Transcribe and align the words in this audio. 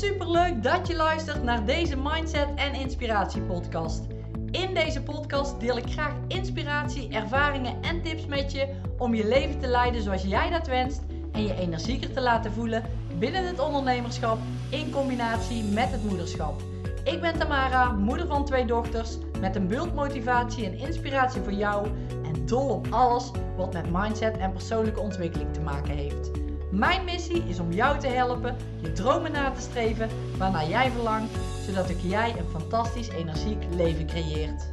super 0.00 0.30
leuk 0.30 0.62
dat 0.62 0.86
je 0.86 0.96
luistert 0.96 1.42
naar 1.42 1.64
deze 1.64 1.96
Mindset 1.96 2.48
en 2.54 2.74
Inspiratie 2.74 3.42
podcast. 3.42 4.02
In 4.50 4.74
deze 4.74 5.02
podcast 5.02 5.60
deel 5.60 5.76
ik 5.76 5.90
graag 5.90 6.14
inspiratie, 6.28 7.08
ervaringen 7.08 7.82
en 7.82 8.02
tips 8.02 8.26
met 8.26 8.52
je 8.52 8.68
om 8.98 9.14
je 9.14 9.28
leven 9.28 9.58
te 9.58 9.66
leiden 9.66 10.02
zoals 10.02 10.22
jij 10.22 10.50
dat 10.50 10.66
wenst 10.66 11.00
en 11.32 11.42
je 11.42 11.54
energieker 11.54 12.12
te 12.12 12.20
laten 12.20 12.52
voelen 12.52 12.84
binnen 13.18 13.46
het 13.46 13.60
ondernemerschap 13.60 14.38
in 14.70 14.90
combinatie 14.90 15.64
met 15.64 15.90
het 15.90 16.04
moederschap. 16.04 16.62
Ik 17.04 17.20
ben 17.20 17.38
Tamara, 17.38 17.92
moeder 17.92 18.26
van 18.26 18.44
twee 18.44 18.64
dochters, 18.64 19.16
met 19.40 19.56
een 19.56 19.68
bult 19.68 19.94
motivatie 19.94 20.64
en 20.64 20.78
inspiratie 20.78 21.40
voor 21.40 21.52
jou 21.52 21.86
en 22.24 22.46
dol 22.46 22.68
op 22.68 22.86
alles 22.90 23.30
wat 23.56 23.72
met 23.72 23.92
mindset 23.92 24.36
en 24.36 24.52
persoonlijke 24.52 25.00
ontwikkeling 25.00 25.52
te 25.52 25.60
maken 25.60 25.96
heeft. 25.96 26.39
Mijn 26.70 27.04
missie 27.04 27.42
is 27.48 27.58
om 27.58 27.72
jou 27.72 27.98
te 27.98 28.06
helpen 28.06 28.56
je 28.80 28.92
dromen 28.92 29.32
na 29.32 29.50
te 29.50 29.60
streven 29.60 30.38
waarnaar 30.38 30.68
jij 30.68 30.90
verlangt, 30.90 31.38
zodat 31.66 31.90
ook 31.90 32.00
jij 32.00 32.38
een 32.38 32.48
fantastisch 32.48 33.08
energiek 33.08 33.64
leven 33.74 34.06
creëert. 34.06 34.70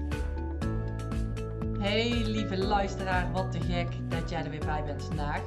Hey 1.80 2.24
lieve 2.24 2.58
luisteraar, 2.58 3.32
wat 3.32 3.52
te 3.52 3.60
gek 3.62 4.10
dat 4.10 4.30
jij 4.30 4.44
er 4.44 4.50
weer 4.50 4.66
bij 4.66 4.84
bent 4.84 5.04
vandaag. 5.04 5.42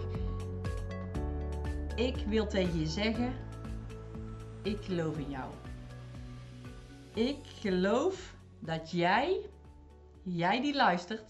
Ik 1.94 2.16
wil 2.26 2.46
tegen 2.46 2.78
je 2.80 2.86
zeggen, 2.86 3.32
ik 4.62 4.78
geloof 4.80 5.18
in 5.18 5.30
jou. 5.30 5.50
Ik 7.14 7.38
geloof 7.60 8.34
dat 8.58 8.90
jij, 8.90 9.40
jij 10.22 10.60
die 10.60 10.74
luistert, 10.74 11.24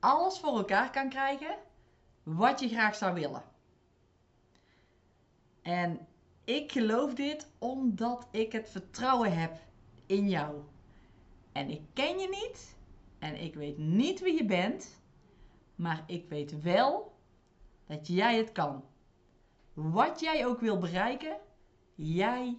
alles 0.00 0.38
voor 0.38 0.56
elkaar 0.56 0.90
kan 0.90 1.08
krijgen 1.08 1.54
wat 2.22 2.60
je 2.60 2.68
graag 2.68 2.94
zou 2.94 3.14
willen. 3.14 3.47
En 5.68 6.06
ik 6.44 6.72
geloof 6.72 7.14
dit 7.14 7.50
omdat 7.58 8.28
ik 8.30 8.52
het 8.52 8.68
vertrouwen 8.68 9.38
heb 9.38 9.58
in 10.06 10.28
jou. 10.28 10.60
En 11.52 11.70
ik 11.70 11.82
ken 11.92 12.18
je 12.18 12.28
niet 12.28 12.76
en 13.18 13.42
ik 13.42 13.54
weet 13.54 13.78
niet 13.78 14.20
wie 14.20 14.36
je 14.36 14.44
bent, 14.44 15.00
maar 15.74 16.04
ik 16.06 16.28
weet 16.28 16.62
wel 16.62 17.12
dat 17.86 18.06
jij 18.06 18.36
het 18.36 18.52
kan. 18.52 18.84
Wat 19.72 20.20
jij 20.20 20.46
ook 20.46 20.60
wil 20.60 20.78
bereiken, 20.78 21.36
jij 21.94 22.58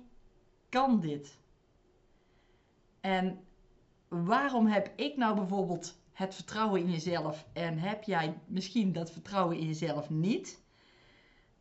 kan 0.69 0.99
dit. 0.99 1.37
En 2.99 3.39
waarom 4.07 4.67
heb 4.67 4.91
ik 4.95 5.17
nou 5.17 5.35
bijvoorbeeld 5.35 6.01
het 6.11 6.35
vertrouwen 6.35 6.81
in 6.81 6.91
jezelf 6.91 7.45
en 7.53 7.77
heb 7.77 8.03
jij 8.03 8.39
misschien 8.45 8.93
dat 8.93 9.11
vertrouwen 9.11 9.57
in 9.57 9.65
jezelf 9.65 10.09
niet? 10.09 10.67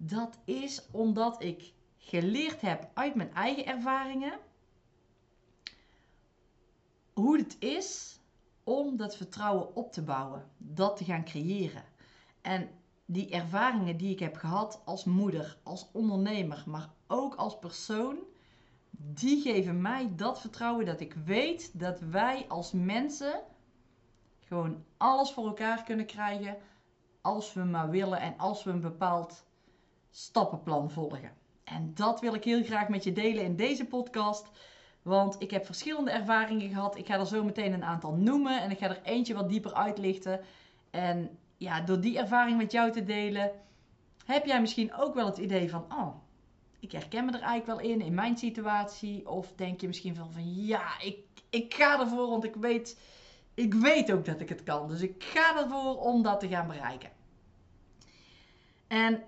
Dat 0.01 0.39
is 0.45 0.87
omdat 0.91 1.43
ik 1.43 1.73
geleerd 1.99 2.61
heb 2.61 2.89
uit 2.95 3.15
mijn 3.15 3.35
eigen 3.35 3.67
ervaringen 3.67 4.39
hoe 7.13 7.39
het 7.39 7.57
is 7.59 8.21
om 8.65 8.97
dat 8.97 9.17
vertrouwen 9.17 9.77
op 9.77 9.93
te 9.93 10.03
bouwen, 10.03 10.51
dat 10.57 10.97
te 10.97 11.05
gaan 11.05 11.25
creëren. 11.25 11.85
En 12.41 12.71
die 13.05 13.31
ervaringen 13.31 13.97
die 13.97 14.11
ik 14.11 14.19
heb 14.19 14.37
gehad 14.37 14.81
als 14.85 15.05
moeder, 15.05 15.57
als 15.63 15.87
ondernemer, 15.93 16.63
maar 16.67 16.91
ook 17.07 17.35
als 17.35 17.59
persoon, 17.59 18.19
die 18.91 19.41
geven 19.41 19.81
mij 19.83 20.13
dat 20.17 20.41
vertrouwen 20.41 20.87
dat 20.87 21.01
ik 21.01 21.15
weet 21.15 21.79
dat 21.79 22.01
wij 22.01 22.45
als 22.49 22.73
mensen 22.73 23.41
gewoon 24.41 24.85
alles 24.97 25.31
voor 25.31 25.47
elkaar 25.47 25.83
kunnen 25.83 26.07
krijgen 26.07 26.57
als 27.21 27.53
we 27.53 27.65
maar 27.65 27.91
willen 27.91 28.21
en 28.21 28.39
als 28.39 28.65
we 28.65 28.71
een 28.71 28.81
bepaald 28.81 29.45
stappenplan 30.11 30.91
volgen. 30.91 31.33
En 31.65 31.95
dat 31.95 32.21
wil 32.21 32.35
ik 32.35 32.45
heel 32.45 32.65
graag 32.65 32.89
met 32.89 33.05
je 33.05 33.13
delen 33.13 33.45
in 33.45 33.57
deze 33.57 33.85
podcast. 33.85 34.47
Want 35.03 35.37
ik 35.39 35.51
heb 35.51 35.67
verschillende 35.67 36.11
ervaringen 36.11 36.69
gehad. 36.69 36.97
Ik 36.97 37.07
ga 37.07 37.19
er 37.19 37.27
zo 37.27 37.45
meteen 37.45 37.73
een 37.73 37.85
aantal 37.85 38.13
noemen. 38.13 38.63
En 38.63 38.71
ik 38.71 38.79
ga 38.79 38.89
er 38.89 39.03
eentje 39.03 39.35
wat 39.35 39.49
dieper 39.49 39.75
uitlichten. 39.75 40.41
En 40.91 41.39
ja, 41.57 41.81
door 41.81 42.01
die 42.01 42.19
ervaring 42.19 42.57
met 42.57 42.73
jou 42.73 42.93
te 42.93 43.05
delen, 43.05 43.51
heb 44.25 44.47
jij 44.47 44.61
misschien 44.61 44.95
ook 44.95 45.15
wel 45.15 45.27
het 45.27 45.39
idee 45.39 45.71
van: 45.71 45.85
oh, 45.93 46.15
ik 46.81 46.93
herken 46.93 47.25
me 47.25 47.33
er 47.33 47.43
eigenlijk 47.43 47.81
wel 47.81 47.91
in, 47.91 48.01
in 48.01 48.15
mijn 48.15 48.37
situatie. 48.37 49.29
Of 49.29 49.53
denk 49.57 49.81
je 49.81 49.87
misschien 49.87 50.15
van: 50.15 50.33
van 50.33 50.55
ja, 50.55 51.01
ik, 51.01 51.19
ik 51.51 51.75
ga 51.75 52.01
ervoor, 52.01 52.29
want 52.29 52.45
ik 52.45 52.55
weet, 52.55 53.01
ik 53.55 53.75
weet 53.75 54.13
ook 54.13 54.25
dat 54.25 54.41
ik 54.41 54.49
het 54.49 54.63
kan. 54.63 54.89
Dus 54.89 55.01
ik 55.01 55.25
ga 55.25 55.63
ervoor 55.63 55.97
om 55.97 56.23
dat 56.23 56.41
te 56.41 56.49
gaan 56.49 56.67
bereiken. 56.67 57.11
En 58.87 59.23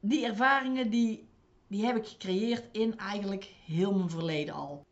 die 0.00 0.26
ervaringen 0.26 0.90
die, 0.90 1.28
die 1.66 1.84
heb 1.84 1.96
ik 1.96 2.06
gecreëerd 2.06 2.68
in 2.72 2.98
eigenlijk 2.98 3.44
heel 3.64 3.94
mijn 3.94 4.10
verleden 4.10 4.54
al. 4.54 4.84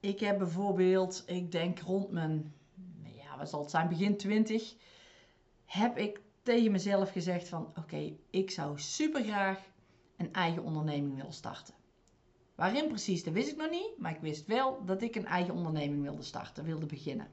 Ik 0.00 0.20
heb 0.20 0.38
bijvoorbeeld, 0.38 1.22
ik 1.26 1.52
denk 1.52 1.78
rond 1.80 2.10
mijn, 2.10 2.54
ja, 3.02 3.36
wat 3.38 3.48
zal 3.48 3.60
het 3.60 3.70
zijn, 3.70 3.88
begin 3.88 4.16
20, 4.16 4.74
heb 5.64 5.98
ik 5.98 6.20
tegen 6.42 6.72
mezelf 6.72 7.10
gezegd 7.10 7.48
van 7.48 7.72
oké, 7.76 8.16
ik 8.30 8.50
zou 8.50 8.78
super 8.78 9.22
graag 9.22 9.60
een 10.16 10.32
eigen 10.32 10.62
onderneming 10.62 11.16
willen 11.16 11.32
starten. 11.32 11.74
Waarin 12.54 12.88
precies, 12.88 13.24
dat 13.24 13.32
wist 13.32 13.50
ik 13.50 13.56
nog 13.56 13.70
niet, 13.70 13.98
maar 13.98 14.14
ik 14.14 14.20
wist 14.20 14.46
wel 14.46 14.84
dat 14.84 15.02
ik 15.02 15.14
een 15.14 15.26
eigen 15.26 15.54
onderneming 15.54 16.02
wilde 16.02 16.22
starten, 16.22 16.64
wilde 16.64 16.86
beginnen. 16.86 17.28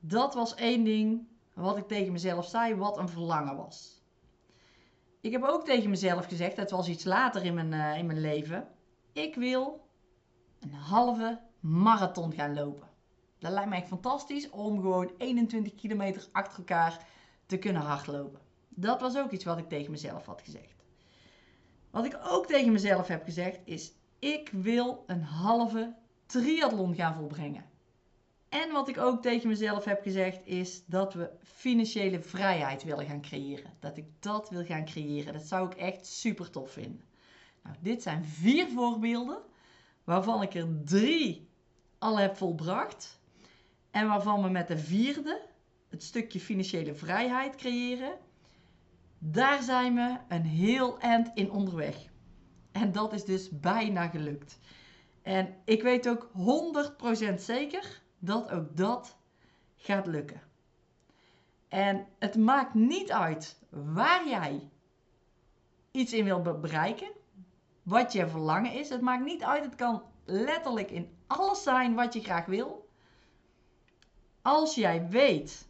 Dat 0.00 0.34
was 0.34 0.54
één 0.54 0.84
ding 0.84 1.26
wat 1.54 1.76
ik 1.76 1.88
tegen 1.88 2.12
mezelf 2.12 2.46
zei, 2.46 2.74
wat 2.74 2.98
een 2.98 3.08
verlangen 3.08 3.56
was. 3.56 4.02
Ik 5.26 5.32
heb 5.32 5.42
ook 5.42 5.64
tegen 5.64 5.90
mezelf 5.90 6.26
gezegd, 6.26 6.56
dat 6.56 6.70
was 6.70 6.88
iets 6.88 7.04
later 7.04 7.44
in 7.44 7.54
mijn, 7.54 7.72
uh, 7.72 7.98
in 7.98 8.06
mijn 8.06 8.20
leven. 8.20 8.68
Ik 9.12 9.34
wil 9.34 9.86
een 10.60 10.72
halve 10.72 11.40
marathon 11.60 12.32
gaan 12.32 12.54
lopen. 12.54 12.88
Dat 13.38 13.52
lijkt 13.52 13.68
mij 13.68 13.86
fantastisch 13.86 14.50
om 14.50 14.80
gewoon 14.80 15.10
21 15.18 15.74
kilometer 15.74 16.26
achter 16.32 16.58
elkaar 16.58 17.06
te 17.46 17.58
kunnen 17.58 17.82
hardlopen. 17.82 18.40
Dat 18.68 19.00
was 19.00 19.16
ook 19.18 19.30
iets 19.30 19.44
wat 19.44 19.58
ik 19.58 19.68
tegen 19.68 19.90
mezelf 19.90 20.26
had 20.26 20.42
gezegd. 20.44 20.84
Wat 21.90 22.04
ik 22.04 22.18
ook 22.24 22.46
tegen 22.46 22.72
mezelf 22.72 23.06
heb 23.06 23.24
gezegd 23.24 23.60
is: 23.64 23.92
ik 24.18 24.48
wil 24.52 25.04
een 25.06 25.22
halve 25.22 25.94
triathlon 26.26 26.94
gaan 26.94 27.14
volbrengen. 27.14 27.64
En 28.48 28.72
wat 28.72 28.88
ik 28.88 28.98
ook 28.98 29.22
tegen 29.22 29.48
mezelf 29.48 29.84
heb 29.84 30.02
gezegd 30.02 30.40
is 30.44 30.82
dat 30.86 31.14
we 31.14 31.30
financiële 31.42 32.20
vrijheid 32.20 32.84
willen 32.84 33.06
gaan 33.06 33.20
creëren. 33.20 33.72
Dat 33.80 33.96
ik 33.96 34.04
dat 34.20 34.50
wil 34.50 34.64
gaan 34.64 34.84
creëren. 34.84 35.32
Dat 35.32 35.46
zou 35.46 35.66
ik 35.70 35.74
echt 35.74 36.06
super 36.06 36.50
tof 36.50 36.70
vinden. 36.70 37.04
Nou, 37.62 37.76
dit 37.80 38.02
zijn 38.02 38.24
vier 38.24 38.68
voorbeelden 38.68 39.38
waarvan 40.04 40.42
ik 40.42 40.54
er 40.54 40.68
drie 40.84 41.48
al 41.98 42.18
heb 42.18 42.36
volbracht. 42.36 43.20
En 43.90 44.08
waarvan 44.08 44.42
we 44.42 44.48
met 44.48 44.68
de 44.68 44.78
vierde, 44.78 45.40
het 45.88 46.02
stukje 46.02 46.40
financiële 46.40 46.94
vrijheid 46.94 47.56
creëren, 47.56 48.18
daar 49.18 49.62
zijn 49.62 49.94
we 49.94 50.16
een 50.28 50.44
heel 50.44 50.98
eind 50.98 51.30
in 51.34 51.50
onderweg. 51.50 51.96
En 52.72 52.92
dat 52.92 53.12
is 53.12 53.24
dus 53.24 53.48
bijna 53.50 54.08
gelukt. 54.08 54.58
En 55.22 55.54
ik 55.64 55.82
weet 55.82 56.08
ook 56.08 56.30
100% 57.32 57.34
zeker 57.36 58.02
dat 58.26 58.50
ook 58.50 58.76
dat 58.76 59.16
gaat 59.76 60.06
lukken. 60.06 60.40
En 61.68 62.06
het 62.18 62.36
maakt 62.36 62.74
niet 62.74 63.12
uit 63.12 63.58
waar 63.68 64.28
jij 64.28 64.68
iets 65.90 66.12
in 66.12 66.24
wil 66.24 66.42
bereiken, 66.42 67.10
wat 67.82 68.12
je 68.12 68.28
verlangen 68.28 68.72
is. 68.72 68.88
Het 68.88 69.00
maakt 69.00 69.24
niet 69.24 69.42
uit, 69.42 69.64
het 69.64 69.74
kan 69.74 70.02
letterlijk 70.24 70.90
in 70.90 71.16
alles 71.26 71.62
zijn 71.62 71.94
wat 71.94 72.12
je 72.12 72.20
graag 72.20 72.46
wil. 72.46 72.88
Als 74.42 74.74
jij 74.74 75.08
weet, 75.08 75.68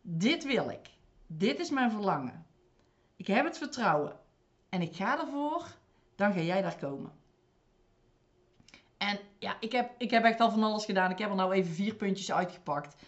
dit 0.00 0.44
wil 0.44 0.70
ik, 0.70 0.90
dit 1.26 1.58
is 1.58 1.70
mijn 1.70 1.90
verlangen, 1.90 2.46
ik 3.16 3.26
heb 3.26 3.44
het 3.44 3.58
vertrouwen 3.58 4.20
en 4.68 4.82
ik 4.82 4.96
ga 4.96 5.20
ervoor, 5.20 5.66
dan 6.14 6.32
ga 6.32 6.40
jij 6.40 6.62
daar 6.62 6.78
komen. 6.78 7.17
En 8.98 9.18
ja, 9.38 9.56
ik 9.60 9.72
heb, 9.72 9.90
ik 9.98 10.10
heb 10.10 10.24
echt 10.24 10.40
al 10.40 10.50
van 10.50 10.62
alles 10.62 10.84
gedaan. 10.84 11.10
Ik 11.10 11.18
heb 11.18 11.30
er 11.30 11.36
nou 11.36 11.52
even 11.52 11.74
vier 11.74 11.94
puntjes 11.94 12.32
uitgepakt. 12.32 13.02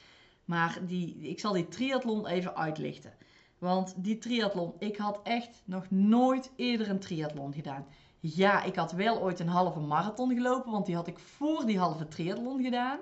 Maar 0.45 0.79
die, 0.87 1.17
ik 1.17 1.41
zal 1.41 1.53
die 1.53 1.69
triathlon 1.69 2.27
even 2.27 2.57
uitlichten. 2.57 3.13
Want 3.59 3.95
die 3.97 4.19
triathlon, 4.19 4.73
ik 4.79 4.97
had 4.97 5.21
echt 5.23 5.63
nog 5.65 5.91
nooit 5.91 6.53
eerder 6.57 6.91
een 6.91 7.01
triathlon 7.01 7.53
gedaan. 7.53 7.87
Ja, 8.21 8.63
ik 8.63 8.75
had 8.75 8.93
wel 8.93 9.21
ooit 9.21 9.41
een 9.41 9.49
halve 9.49 9.81
marathon 9.81 10.35
gelopen, 10.35 10.71
want 10.71 10.87
die 10.87 10.95
had 10.95 11.07
ik 11.07 11.19
voor 11.19 11.67
die 11.67 11.79
halve 11.79 12.09
triathlon 12.09 12.63
gedaan. 12.63 12.99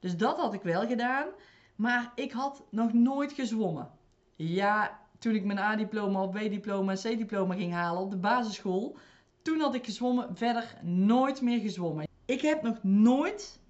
Dus 0.00 0.16
dat 0.16 0.36
had 0.36 0.54
ik 0.54 0.62
wel 0.62 0.86
gedaan. 0.86 1.26
Maar 1.76 2.12
ik 2.14 2.32
had 2.32 2.64
nog 2.70 2.92
nooit 2.92 3.32
gezwommen. 3.32 3.90
Ja, 4.36 4.98
toen 5.18 5.34
ik 5.34 5.44
mijn 5.44 5.58
A-diploma 5.58 6.26
B-diploma 6.26 6.92
en 6.92 6.98
C-diploma 6.98 7.54
ging 7.54 7.72
halen 7.72 8.02
op 8.02 8.10
de 8.10 8.16
basisschool, 8.16 8.96
toen 9.42 9.60
had 9.60 9.74
ik 9.74 9.84
gezwommen, 9.84 10.36
verder 10.36 10.74
nooit 10.82 11.40
meer 11.40 11.60
gezwommen. 11.60 12.07
Ik 12.28 12.40
heb 12.40 12.62
nog 12.62 12.82
nooit, 12.82 13.60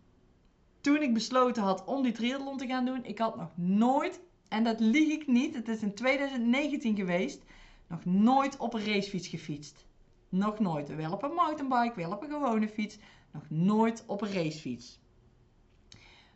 toen 0.81 1.03
ik 1.03 1.15
besloten 1.15 1.63
had 1.63 1.85
om 1.85 2.03
die 2.03 2.13
triathlon 2.13 2.57
te 2.57 2.67
gaan 2.67 2.85
doen, 2.85 3.05
ik 3.05 3.19
had 3.19 3.37
nog 3.37 3.51
nooit, 3.55 4.21
en 4.49 4.65
dat 4.65 4.81
lieg 4.81 5.09
ik 5.09 5.27
niet, 5.27 5.55
het 5.55 5.69
is 5.69 5.83
in 5.83 5.95
2019 5.95 6.97
geweest, 6.97 7.43
nog 7.87 8.05
nooit 8.05 8.57
op 8.57 8.75
een 8.75 8.85
racefiets 8.85 9.29
gefietst. 9.29 9.87
Nog 10.29 10.59
nooit. 10.59 10.95
Wel 10.95 11.13
op 11.13 11.23
een 11.23 11.33
mountainbike, 11.33 12.01
wel 12.01 12.13
op 12.13 12.23
een 12.23 12.31
gewone 12.31 12.69
fiets. 12.69 12.99
Nog 13.31 13.43
nooit 13.49 14.05
op 14.07 14.23
een 14.23 14.33
racefiets. 14.33 14.99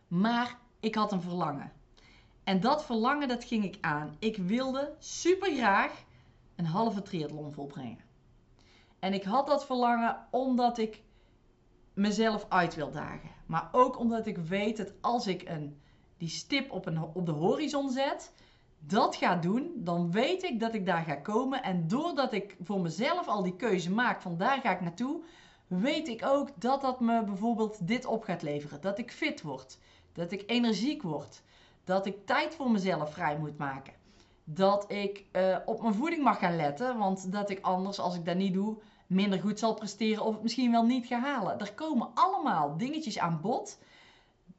Maar 0.08 0.58
ik 0.80 0.94
had 0.94 1.12
een 1.12 1.22
verlangen. 1.22 1.72
En 2.44 2.60
dat 2.60 2.84
verlangen, 2.84 3.28
dat 3.28 3.44
ging 3.44 3.64
ik 3.64 3.78
aan. 3.80 4.16
Ik 4.18 4.36
wilde 4.36 4.94
super 4.98 5.54
graag 5.54 6.04
een 6.56 6.66
halve 6.66 7.02
triathlon 7.02 7.52
volbrengen. 7.52 8.04
En 8.98 9.12
ik 9.12 9.24
had 9.24 9.46
dat 9.46 9.66
verlangen 9.66 10.26
omdat 10.30 10.78
ik 10.78 11.02
mezelf 11.94 12.46
uit 12.48 12.74
wil 12.74 12.90
dagen. 12.90 13.30
Maar 13.46 13.68
ook 13.72 13.98
omdat 13.98 14.26
ik 14.26 14.36
weet 14.36 14.76
dat 14.76 14.92
als 15.00 15.26
ik 15.26 15.48
een, 15.48 15.80
die 16.16 16.28
stip 16.28 16.70
op, 16.70 16.86
een, 16.86 17.02
op 17.02 17.26
de 17.26 17.32
horizon 17.32 17.90
zet, 17.90 18.32
dat 18.78 19.16
ga 19.16 19.36
doen, 19.36 19.72
dan 19.76 20.10
weet 20.10 20.42
ik 20.42 20.60
dat 20.60 20.74
ik 20.74 20.86
daar 20.86 21.04
ga 21.04 21.14
komen. 21.14 21.62
En 21.62 21.88
doordat 21.88 22.32
ik 22.32 22.56
voor 22.62 22.80
mezelf 22.80 23.28
al 23.28 23.42
die 23.42 23.56
keuze 23.56 23.90
maak 23.90 24.20
van 24.20 24.36
daar 24.36 24.60
ga 24.60 24.70
ik 24.70 24.80
naartoe, 24.80 25.22
weet 25.66 26.08
ik 26.08 26.24
ook 26.24 26.48
dat 26.60 26.80
dat 26.80 27.00
me 27.00 27.24
bijvoorbeeld 27.24 27.86
dit 27.86 28.04
op 28.04 28.24
gaat 28.24 28.42
leveren. 28.42 28.80
Dat 28.80 28.98
ik 28.98 29.12
fit 29.12 29.42
word, 29.42 29.78
dat 30.12 30.32
ik 30.32 30.42
energiek 30.46 31.02
word, 31.02 31.42
dat 31.84 32.06
ik 32.06 32.26
tijd 32.26 32.54
voor 32.54 32.70
mezelf 32.70 33.12
vrij 33.12 33.38
moet 33.38 33.58
maken. 33.58 33.92
Dat 34.44 34.92
ik 34.92 35.24
uh, 35.32 35.56
op 35.64 35.82
mijn 35.82 35.94
voeding 35.94 36.22
mag 36.22 36.38
gaan 36.38 36.56
letten, 36.56 36.98
want 36.98 37.32
dat 37.32 37.50
ik 37.50 37.60
anders, 37.60 37.98
als 37.98 38.16
ik 38.16 38.24
dat 38.24 38.36
niet 38.36 38.54
doe, 38.54 38.76
minder 39.12 39.40
goed 39.40 39.58
zal 39.58 39.74
presteren 39.74 40.24
of 40.24 40.32
het 40.32 40.42
misschien 40.42 40.70
wel 40.70 40.84
niet 40.84 41.06
ga 41.06 41.20
halen. 41.20 41.58
Er 41.58 41.74
komen 41.74 42.08
allemaal 42.14 42.76
dingetjes 42.76 43.18
aan 43.18 43.40
bod 43.40 43.78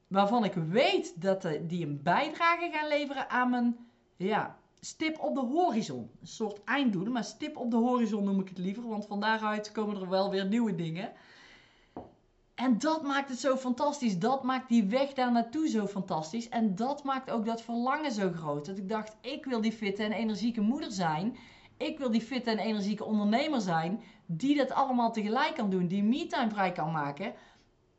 waarvan 0.07 0.43
ik 0.43 0.53
weet 0.53 1.21
dat 1.21 1.47
die 1.61 1.85
een 1.85 2.01
bijdrage 2.03 2.69
gaan 2.71 2.87
leveren 2.87 3.29
aan 3.29 3.49
mijn 3.49 3.77
ja, 4.15 4.57
stip 4.79 5.19
op 5.19 5.35
de 5.35 5.41
horizon. 5.41 6.09
Een 6.21 6.27
soort 6.27 6.63
einddoel, 6.63 7.05
maar 7.05 7.23
stip 7.23 7.57
op 7.57 7.71
de 7.71 7.77
horizon 7.77 8.23
noem 8.23 8.39
ik 8.39 8.49
het 8.49 8.57
liever, 8.57 8.87
want 8.87 9.05
van 9.05 9.19
daaruit 9.19 9.71
komen 9.71 10.01
er 10.01 10.09
wel 10.09 10.29
weer 10.29 10.45
nieuwe 10.45 10.75
dingen. 10.75 11.11
En 12.55 12.77
dat 12.77 13.03
maakt 13.03 13.29
het 13.29 13.39
zo 13.39 13.55
fantastisch. 13.55 14.19
Dat 14.19 14.43
maakt 14.43 14.69
die 14.69 14.83
weg 14.83 15.13
daar 15.13 15.31
naartoe 15.31 15.67
zo 15.67 15.87
fantastisch. 15.87 16.49
En 16.49 16.75
dat 16.75 17.03
maakt 17.03 17.31
ook 17.31 17.45
dat 17.45 17.61
verlangen 17.61 18.11
zo 18.11 18.31
groot. 18.31 18.65
Dat 18.65 18.77
ik 18.77 18.89
dacht, 18.89 19.15
ik 19.21 19.45
wil 19.45 19.61
die 19.61 19.71
fitte 19.71 20.03
en 20.03 20.11
energieke 20.11 20.61
moeder 20.61 20.91
zijn. 20.91 21.37
Ik 21.77 21.97
wil 21.97 22.11
die 22.11 22.21
fitte 22.21 22.51
en 22.51 22.59
energieke 22.59 23.03
ondernemer 23.03 23.61
zijn. 23.61 24.01
Die 24.25 24.57
dat 24.57 24.71
allemaal 24.71 25.11
tegelijk 25.11 25.55
kan 25.55 25.69
doen. 25.69 25.87
Die 25.87 26.03
me-time 26.03 26.49
vrij 26.49 26.71
kan 26.71 26.91
maken. 26.91 27.33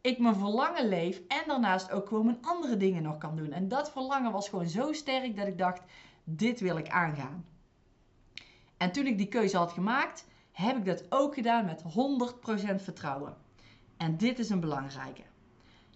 Ik 0.01 0.19
mijn 0.19 0.35
verlangen 0.35 0.89
leef. 0.89 1.21
En 1.29 1.43
daarnaast 1.47 1.91
ook 1.91 2.09
gewoon 2.09 2.25
mijn 2.25 2.43
andere 2.43 2.77
dingen 2.77 3.03
nog 3.03 3.19
kan 3.19 3.37
doen. 3.37 3.53
En 3.53 3.69
dat 3.69 3.93
verlangen 3.93 4.33
was 4.33 4.49
gewoon 4.49 4.69
zo 4.69 4.93
sterk 4.93 5.37
dat 5.37 5.47
ik 5.47 5.59
dacht, 5.59 5.83
dit 6.25 6.61
wil 6.61 6.77
ik 6.77 6.89
aangaan. 6.89 7.45
En 8.77 8.93
toen 8.93 9.07
ik 9.07 9.19
die 9.19 9.29
keuze 9.29 9.57
had 9.57 9.73
gemaakt, 9.73 10.27
heb 10.53 10.77
ik 10.77 10.85
dat 10.85 11.05
ook 11.09 11.35
gedaan 11.35 11.65
met 11.65 11.83
100% 11.83 12.83
vertrouwen. 12.83 13.37
En 13.97 14.17
dit 14.17 14.39
is 14.39 14.51
een 14.51 14.61
belangrijke. 14.61 15.23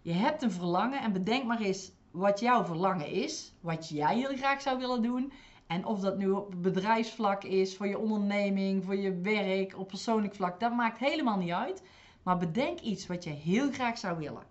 Je 0.02 0.12
hebt 0.12 0.42
een 0.42 0.52
verlangen 0.52 1.00
en 1.00 1.12
bedenk 1.12 1.44
maar 1.44 1.60
eens 1.60 1.92
wat 2.10 2.40
jouw 2.40 2.64
verlangen 2.64 3.10
is, 3.10 3.52
wat 3.60 3.88
jij 3.88 4.16
heel 4.16 4.36
graag 4.36 4.60
zou 4.62 4.78
willen 4.78 5.02
doen. 5.02 5.32
En 5.68 5.84
of 5.84 6.00
dat 6.00 6.18
nu 6.18 6.30
op 6.30 6.54
bedrijfsvlak 6.62 7.44
is, 7.44 7.76
voor 7.76 7.86
je 7.86 7.98
onderneming, 7.98 8.84
voor 8.84 8.96
je 8.96 9.20
werk, 9.20 9.78
op 9.78 9.88
persoonlijk 9.88 10.34
vlak, 10.34 10.60
dat 10.60 10.72
maakt 10.72 10.98
helemaal 10.98 11.36
niet 11.36 11.52
uit. 11.52 11.82
Maar 12.22 12.36
bedenk 12.36 12.80
iets 12.80 13.06
wat 13.06 13.24
je 13.24 13.30
heel 13.30 13.72
graag 13.72 13.98
zou 13.98 14.18
willen. 14.18 14.42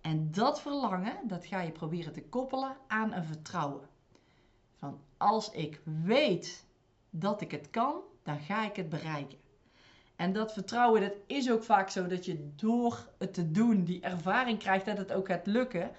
En 0.00 0.30
dat 0.30 0.60
verlangen, 0.60 1.18
dat 1.24 1.46
ga 1.46 1.60
je 1.60 1.70
proberen 1.70 2.12
te 2.12 2.22
koppelen 2.22 2.76
aan 2.86 3.12
een 3.12 3.24
vertrouwen. 3.24 3.88
Van 4.76 5.00
als 5.16 5.50
ik 5.50 5.80
weet 6.04 6.64
dat 7.10 7.40
ik 7.40 7.50
het 7.50 7.70
kan, 7.70 7.94
dan 8.22 8.38
ga 8.38 8.66
ik 8.66 8.76
het 8.76 8.88
bereiken. 8.88 9.38
En 10.16 10.32
dat 10.32 10.52
vertrouwen, 10.52 11.00
dat 11.00 11.14
is 11.26 11.50
ook 11.50 11.64
vaak 11.64 11.90
zo 11.90 12.06
dat 12.06 12.24
je 12.24 12.48
door 12.56 13.08
het 13.18 13.34
te 13.34 13.50
doen 13.50 13.84
die 13.84 14.00
ervaring 14.00 14.58
krijgt 14.58 14.86
dat 14.86 14.98
het 14.98 15.12
ook 15.12 15.26
gaat 15.26 15.46
lukken. 15.46 15.90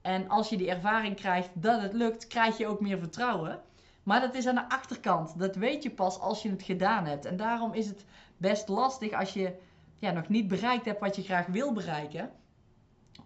En 0.00 0.28
als 0.28 0.48
je 0.48 0.56
die 0.56 0.70
ervaring 0.70 1.16
krijgt 1.16 1.50
dat 1.52 1.80
het 1.80 1.92
lukt, 1.92 2.26
krijg 2.26 2.58
je 2.58 2.66
ook 2.66 2.80
meer 2.80 2.98
vertrouwen. 2.98 3.60
Maar 4.08 4.20
dat 4.20 4.34
is 4.34 4.46
aan 4.46 4.54
de 4.54 4.68
achterkant. 4.68 5.38
Dat 5.38 5.56
weet 5.56 5.82
je 5.82 5.90
pas 5.90 6.20
als 6.20 6.42
je 6.42 6.50
het 6.50 6.62
gedaan 6.62 7.04
hebt. 7.04 7.24
En 7.24 7.36
daarom 7.36 7.72
is 7.72 7.86
het 7.86 8.04
best 8.36 8.68
lastig 8.68 9.12
als 9.12 9.32
je 9.32 9.56
ja, 9.98 10.10
nog 10.10 10.28
niet 10.28 10.48
bereikt 10.48 10.84
hebt 10.84 11.00
wat 11.00 11.16
je 11.16 11.22
graag 11.22 11.46
wil 11.46 11.72
bereiken. 11.72 12.30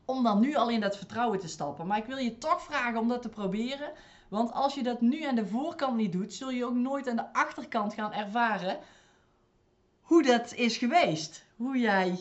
Om 0.05 0.23
dan 0.23 0.41
nu 0.41 0.55
al 0.55 0.71
in 0.71 0.81
dat 0.81 0.97
vertrouwen 0.97 1.39
te 1.39 1.49
stappen. 1.49 1.87
Maar 1.87 1.99
ik 1.99 2.05
wil 2.05 2.17
je 2.17 2.39
toch 2.39 2.63
vragen 2.63 3.01
om 3.01 3.09
dat 3.09 3.23
te 3.23 3.29
proberen. 3.29 3.93
Want 4.29 4.53
als 4.53 4.75
je 4.75 4.83
dat 4.83 5.01
nu 5.01 5.25
aan 5.25 5.35
de 5.35 5.47
voorkant 5.47 5.97
niet 5.97 6.13
doet, 6.13 6.35
zul 6.35 6.51
je 6.51 6.65
ook 6.65 6.75
nooit 6.75 7.09
aan 7.09 7.17
de 7.17 7.33
achterkant 7.33 7.95
gaan 7.95 8.13
ervaren 8.13 8.79
hoe 10.01 10.23
dat 10.23 10.55
is 10.55 10.77
geweest. 10.77 11.45
Hoe 11.57 11.79
jij 11.79 12.19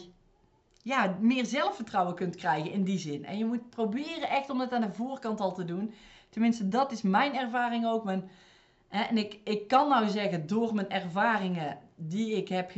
ja, 0.83 1.17
meer 1.19 1.45
zelfvertrouwen 1.45 2.15
kunt 2.15 2.35
krijgen 2.35 2.71
in 2.71 2.83
die 2.83 2.99
zin. 2.99 3.25
En 3.25 3.37
je 3.37 3.45
moet 3.45 3.69
proberen 3.69 4.29
echt 4.29 4.49
om 4.49 4.59
het 4.59 4.71
aan 4.71 4.81
de 4.81 4.91
voorkant 4.91 5.39
al 5.39 5.53
te 5.53 5.65
doen. 5.65 5.93
Tenminste, 6.29 6.67
dat 6.67 6.91
is 6.91 7.01
mijn 7.01 7.35
ervaring 7.35 7.85
ook. 7.85 8.03
Mijn, 8.03 8.29
en 8.91 9.17
ik, 9.17 9.39
ik 9.43 9.67
kan 9.67 9.89
nou 9.89 10.09
zeggen, 10.09 10.47
door 10.47 10.73
mijn 10.73 10.89
ervaringen 10.89 11.79
die 11.95 12.35
ik 12.35 12.47
heb 12.47 12.71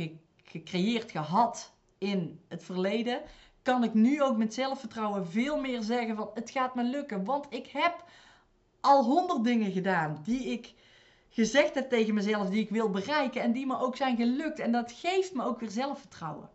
gecreëerd, 0.44 1.10
gehad 1.10 1.72
in 1.98 2.40
het 2.48 2.64
verleden, 2.64 3.20
kan 3.62 3.84
ik 3.84 3.94
nu 3.94 4.22
ook 4.22 4.36
met 4.36 4.54
zelfvertrouwen 4.54 5.26
veel 5.26 5.60
meer 5.60 5.82
zeggen 5.82 6.16
van 6.16 6.30
het 6.34 6.50
gaat 6.50 6.74
me 6.74 6.82
lukken. 6.82 7.24
Want 7.24 7.46
ik 7.48 7.66
heb 7.66 8.04
al 8.80 9.04
honderd 9.04 9.44
dingen 9.44 9.72
gedaan 9.72 10.20
die 10.24 10.44
ik 10.44 10.74
gezegd 11.28 11.74
heb 11.74 11.88
tegen 11.88 12.14
mezelf 12.14 12.48
die 12.48 12.62
ik 12.62 12.70
wil 12.70 12.90
bereiken 12.90 13.42
en 13.42 13.52
die 13.52 13.66
me 13.66 13.78
ook 13.78 13.96
zijn 13.96 14.16
gelukt. 14.16 14.58
En 14.58 14.72
dat 14.72 14.92
geeft 14.92 15.34
me 15.34 15.44
ook 15.44 15.60
weer 15.60 15.70
zelfvertrouwen. 15.70 16.48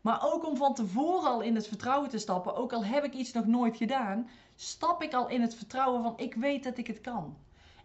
Maar 0.00 0.32
ook 0.32 0.46
om 0.46 0.56
van 0.56 0.74
tevoren 0.74 1.30
al 1.30 1.40
in 1.40 1.54
het 1.54 1.68
vertrouwen 1.68 2.10
te 2.10 2.18
stappen, 2.18 2.56
ook 2.56 2.72
al 2.72 2.84
heb 2.84 3.04
ik 3.04 3.14
iets 3.14 3.32
nog 3.32 3.46
nooit 3.46 3.76
gedaan, 3.76 4.28
stap 4.56 5.02
ik 5.02 5.14
al 5.14 5.28
in 5.28 5.40
het 5.40 5.54
vertrouwen 5.54 6.02
van 6.02 6.14
ik 6.16 6.34
weet 6.34 6.64
dat 6.64 6.78
ik 6.78 6.86
het 6.86 7.00
kan. 7.00 7.36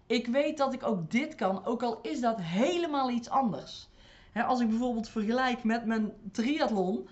Ik 0.09 0.27
weet 0.27 0.57
dat 0.57 0.73
ik 0.73 0.83
ook 0.83 1.11
dit 1.11 1.35
kan, 1.35 1.65
ook 1.65 1.83
al 1.83 2.01
is 2.01 2.19
dat 2.19 2.41
helemaal 2.41 3.09
iets 3.09 3.29
anders. 3.29 3.89
als 4.33 4.59
ik 4.59 4.69
bijvoorbeeld 4.69 5.09
vergelijk 5.09 5.63
met 5.63 5.85
mijn 5.85 6.13
triathlon, 6.31 7.07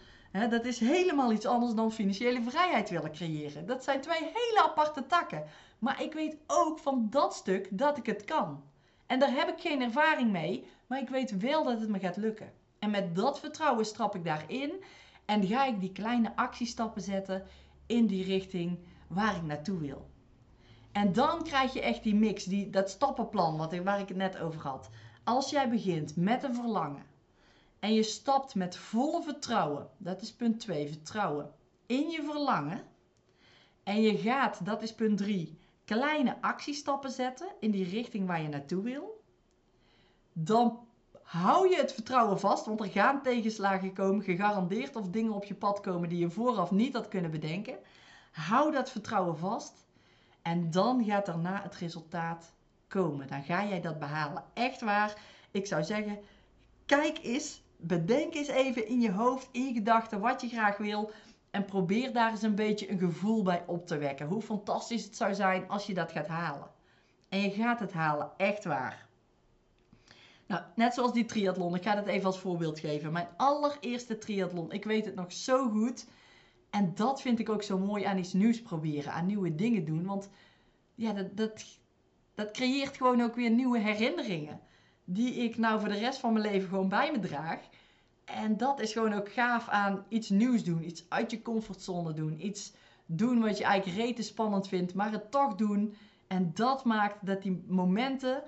dat 0.49 0.65
is 0.65 0.79
helemaal 0.79 1.31
iets 1.31 1.45
anders 1.45 1.73
dan 1.73 1.91
financiële 1.91 2.41
vrijheid 2.41 2.89
willen 2.89 3.11
creëren. 3.11 3.65
Dat 3.65 3.83
zijn 3.83 4.01
twee 4.01 4.19
hele 4.19 4.63
aparte 4.63 5.05
takken. 5.05 5.43
Maar 5.79 6.01
ik 6.03 6.13
weet 6.13 6.37
ook 6.47 6.79
van 6.79 7.07
dat 7.09 7.33
stuk 7.33 7.67
dat 7.71 7.97
ik 7.97 8.05
het 8.05 8.25
kan. 8.25 8.63
En 9.07 9.19
daar 9.19 9.31
heb 9.31 9.47
ik 9.47 9.61
geen 9.61 9.81
ervaring 9.81 10.31
mee, 10.31 10.67
maar 10.87 10.99
ik 10.99 11.09
weet 11.09 11.37
wel 11.37 11.63
dat 11.63 11.79
het 11.79 11.89
me 11.89 11.99
gaat 11.99 12.17
lukken. 12.17 12.51
En 12.79 12.89
met 12.89 13.15
dat 13.15 13.39
vertrouwen 13.39 13.85
stap 13.85 14.15
ik 14.15 14.23
daarin 14.23 14.83
en 15.25 15.47
ga 15.47 15.65
ik 15.65 15.79
die 15.79 15.91
kleine 15.91 16.35
actiestappen 16.35 17.01
zetten 17.01 17.43
in 17.85 18.07
die 18.07 18.23
richting 18.23 18.79
waar 19.07 19.35
ik 19.35 19.43
naartoe 19.43 19.79
wil. 19.79 20.07
En 20.97 21.13
dan 21.13 21.43
krijg 21.43 21.73
je 21.73 21.81
echt 21.81 22.03
die 22.03 22.15
mix, 22.15 22.43
die, 22.43 22.69
dat 22.69 22.89
stappenplan 22.89 23.57
wat, 23.57 23.77
waar 23.77 23.99
ik 23.99 24.07
het 24.07 24.17
net 24.17 24.37
over 24.37 24.61
had. 24.61 24.89
Als 25.23 25.49
jij 25.49 25.69
begint 25.69 26.15
met 26.15 26.43
een 26.43 26.55
verlangen 26.55 27.05
en 27.79 27.93
je 27.93 28.03
stapt 28.03 28.55
met 28.55 28.77
volle 28.77 29.21
vertrouwen, 29.23 29.89
dat 29.97 30.21
is 30.21 30.33
punt 30.33 30.59
2, 30.59 30.87
vertrouwen, 30.87 31.51
in 31.85 32.09
je 32.09 32.23
verlangen. 32.23 32.83
En 33.83 34.01
je 34.01 34.17
gaat, 34.17 34.65
dat 34.65 34.81
is 34.81 34.93
punt 34.93 35.17
3, 35.17 35.57
kleine 35.85 36.41
actiestappen 36.41 37.11
zetten 37.11 37.47
in 37.59 37.71
die 37.71 37.89
richting 37.89 38.27
waar 38.27 38.41
je 38.41 38.47
naartoe 38.47 38.83
wil, 38.83 39.23
dan 40.33 40.79
hou 41.21 41.69
je 41.69 41.75
het 41.75 41.93
vertrouwen 41.93 42.39
vast, 42.39 42.65
want 42.65 42.79
er 42.79 42.89
gaan 42.89 43.21
tegenslagen 43.21 43.93
komen, 43.93 44.23
gegarandeerd, 44.23 44.95
of 44.95 45.07
dingen 45.07 45.33
op 45.33 45.43
je 45.43 45.55
pad 45.55 45.79
komen 45.79 46.09
die 46.09 46.19
je 46.19 46.29
vooraf 46.29 46.71
niet 46.71 46.93
had 46.93 47.07
kunnen 47.07 47.31
bedenken. 47.31 47.77
Hou 48.31 48.71
dat 48.71 48.89
vertrouwen 48.89 49.37
vast 49.37 49.85
en 50.47 50.71
dan 50.71 51.03
gaat 51.03 51.25
daarna 51.25 51.61
het 51.63 51.75
resultaat 51.75 52.53
komen. 52.87 53.27
Dan 53.27 53.43
ga 53.43 53.65
jij 53.65 53.81
dat 53.81 53.99
behalen. 53.99 54.43
Echt 54.53 54.81
waar. 54.81 55.13
Ik 55.51 55.65
zou 55.65 55.83
zeggen, 55.83 56.19
kijk 56.85 57.19
eens, 57.23 57.61
bedenk 57.77 58.33
eens 58.33 58.47
even 58.47 58.87
in 58.87 59.01
je 59.01 59.11
hoofd, 59.11 59.49
in 59.51 59.65
je 59.65 59.73
gedachten 59.73 60.19
wat 60.19 60.41
je 60.41 60.47
graag 60.47 60.77
wil. 60.77 61.11
En 61.51 61.65
probeer 61.65 62.13
daar 62.13 62.31
eens 62.31 62.41
een 62.41 62.55
beetje 62.55 62.91
een 62.91 62.99
gevoel 62.99 63.43
bij 63.43 63.63
op 63.65 63.87
te 63.87 63.97
wekken. 63.97 64.27
Hoe 64.27 64.41
fantastisch 64.41 65.03
het 65.03 65.15
zou 65.15 65.33
zijn 65.33 65.69
als 65.69 65.85
je 65.85 65.93
dat 65.93 66.11
gaat 66.11 66.27
halen. 66.27 66.67
En 67.29 67.41
je 67.41 67.49
gaat 67.49 67.79
het 67.79 67.93
halen, 67.93 68.31
echt 68.37 68.63
waar. 68.63 69.07
Nou, 70.45 70.61
net 70.75 70.93
zoals 70.93 71.13
die 71.13 71.25
triathlon. 71.25 71.75
Ik 71.75 71.83
ga 71.83 71.95
het 71.95 72.07
even 72.07 72.25
als 72.25 72.39
voorbeeld 72.39 72.79
geven. 72.79 73.11
Mijn 73.11 73.29
allereerste 73.37 74.17
triathlon. 74.17 74.71
Ik 74.71 74.83
weet 74.83 75.05
het 75.05 75.15
nog 75.15 75.31
zo 75.31 75.69
goed. 75.69 76.05
En 76.69 76.91
dat 76.95 77.21
vind 77.21 77.39
ik 77.39 77.49
ook 77.49 77.63
zo 77.63 77.77
mooi 77.77 78.03
aan 78.03 78.17
iets 78.17 78.33
nieuws 78.33 78.61
proberen. 78.61 79.13
Aan 79.13 79.25
nieuwe 79.25 79.55
dingen 79.55 79.85
doen. 79.85 80.05
Want 80.05 80.29
ja, 80.95 81.13
dat, 81.13 81.37
dat, 81.37 81.79
dat 82.35 82.51
creëert 82.51 82.97
gewoon 82.97 83.21
ook 83.21 83.35
weer 83.35 83.49
nieuwe 83.49 83.79
herinneringen. 83.79 84.59
Die 85.03 85.33
ik 85.33 85.57
nou 85.57 85.79
voor 85.79 85.89
de 85.89 85.97
rest 85.97 86.19
van 86.19 86.33
mijn 86.33 86.45
leven 86.45 86.69
gewoon 86.69 86.89
bij 86.89 87.11
me 87.11 87.19
draag. 87.19 87.59
En 88.25 88.57
dat 88.57 88.79
is 88.79 88.91
gewoon 88.91 89.13
ook 89.13 89.31
gaaf 89.31 89.67
aan 89.67 90.05
iets 90.07 90.29
nieuws 90.29 90.63
doen. 90.63 90.83
Iets 90.83 91.05
uit 91.09 91.31
je 91.31 91.41
comfortzone 91.41 92.13
doen. 92.13 92.45
Iets 92.45 92.73
doen 93.05 93.39
wat 93.39 93.57
je 93.57 93.63
eigenlijk 93.63 93.97
rete 93.97 94.23
spannend 94.23 94.67
vindt, 94.67 94.93
maar 94.93 95.11
het 95.11 95.31
toch 95.31 95.55
doen. 95.55 95.95
En 96.27 96.51
dat 96.53 96.85
maakt 96.85 97.25
dat 97.25 97.41
die 97.41 97.63
momenten 97.67 98.43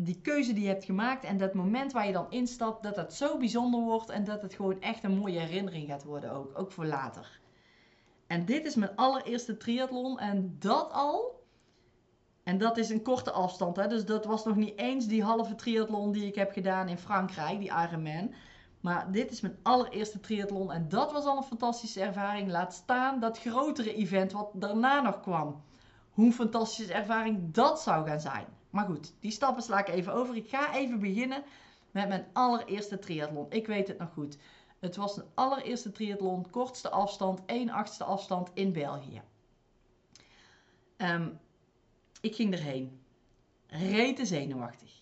die 0.00 0.20
keuze 0.20 0.52
die 0.52 0.62
je 0.62 0.68
hebt 0.68 0.84
gemaakt 0.84 1.24
en 1.24 1.38
dat 1.38 1.54
moment 1.54 1.92
waar 1.92 2.06
je 2.06 2.12
dan 2.12 2.30
instapt, 2.30 2.82
dat 2.82 2.94
dat 2.94 3.14
zo 3.14 3.36
bijzonder 3.36 3.80
wordt 3.80 4.10
en 4.10 4.24
dat 4.24 4.42
het 4.42 4.54
gewoon 4.54 4.80
echt 4.80 5.04
een 5.04 5.16
mooie 5.16 5.38
herinnering 5.38 5.88
gaat 5.88 6.04
worden 6.04 6.32
ook, 6.32 6.58
ook 6.58 6.72
voor 6.72 6.86
later. 6.86 7.40
En 8.26 8.44
dit 8.44 8.66
is 8.66 8.74
mijn 8.74 8.96
allereerste 8.96 9.56
triathlon 9.56 10.18
en 10.18 10.56
dat 10.58 10.92
al. 10.92 11.46
En 12.42 12.58
dat 12.58 12.76
is 12.76 12.88
een 12.88 13.02
korte 13.02 13.30
afstand, 13.30 13.76
hè? 13.76 13.86
dus 13.86 14.04
dat 14.04 14.24
was 14.24 14.44
nog 14.44 14.56
niet 14.56 14.78
eens 14.78 15.06
die 15.06 15.22
halve 15.22 15.54
triathlon 15.54 16.12
die 16.12 16.26
ik 16.26 16.34
heb 16.34 16.52
gedaan 16.52 16.88
in 16.88 16.98
Frankrijk, 16.98 17.58
die 17.58 17.72
Ironman. 17.72 18.34
Maar 18.80 19.12
dit 19.12 19.30
is 19.30 19.40
mijn 19.40 19.58
allereerste 19.62 20.20
triathlon 20.20 20.72
en 20.72 20.88
dat 20.88 21.12
was 21.12 21.24
al 21.24 21.36
een 21.36 21.42
fantastische 21.42 22.00
ervaring. 22.00 22.50
Laat 22.50 22.74
staan 22.74 23.20
dat 23.20 23.38
grotere 23.38 23.94
event 23.94 24.32
wat 24.32 24.50
daarna 24.52 25.00
nog 25.00 25.20
kwam. 25.20 25.62
Hoe 26.10 26.26
een 26.26 26.32
fantastische 26.32 26.92
ervaring 26.92 27.54
dat 27.54 27.80
zou 27.80 28.06
gaan 28.06 28.20
zijn. 28.20 28.46
Maar 28.70 28.84
goed, 28.84 29.12
die 29.20 29.30
stappen 29.30 29.62
sla 29.62 29.78
ik 29.78 29.88
even 29.88 30.12
over. 30.12 30.36
Ik 30.36 30.48
ga 30.48 30.74
even 30.74 31.00
beginnen 31.00 31.42
met 31.90 32.08
mijn 32.08 32.26
allereerste 32.32 32.98
triathlon. 32.98 33.46
Ik 33.50 33.66
weet 33.66 33.88
het 33.88 33.98
nog 33.98 34.12
goed. 34.12 34.38
Het 34.78 34.96
was 34.96 35.16
een 35.16 35.24
allereerste 35.34 35.92
triathlon, 35.92 36.50
kortste 36.50 36.90
afstand, 36.90 37.40
1 37.46 37.70
achtste 37.70 38.04
afstand 38.04 38.50
in 38.54 38.72
België. 38.72 39.22
Um, 40.96 41.38
ik 42.20 42.34
ging 42.34 42.52
erheen. 42.52 43.00
Rete 43.66 44.26
zenuwachtig. 44.26 44.92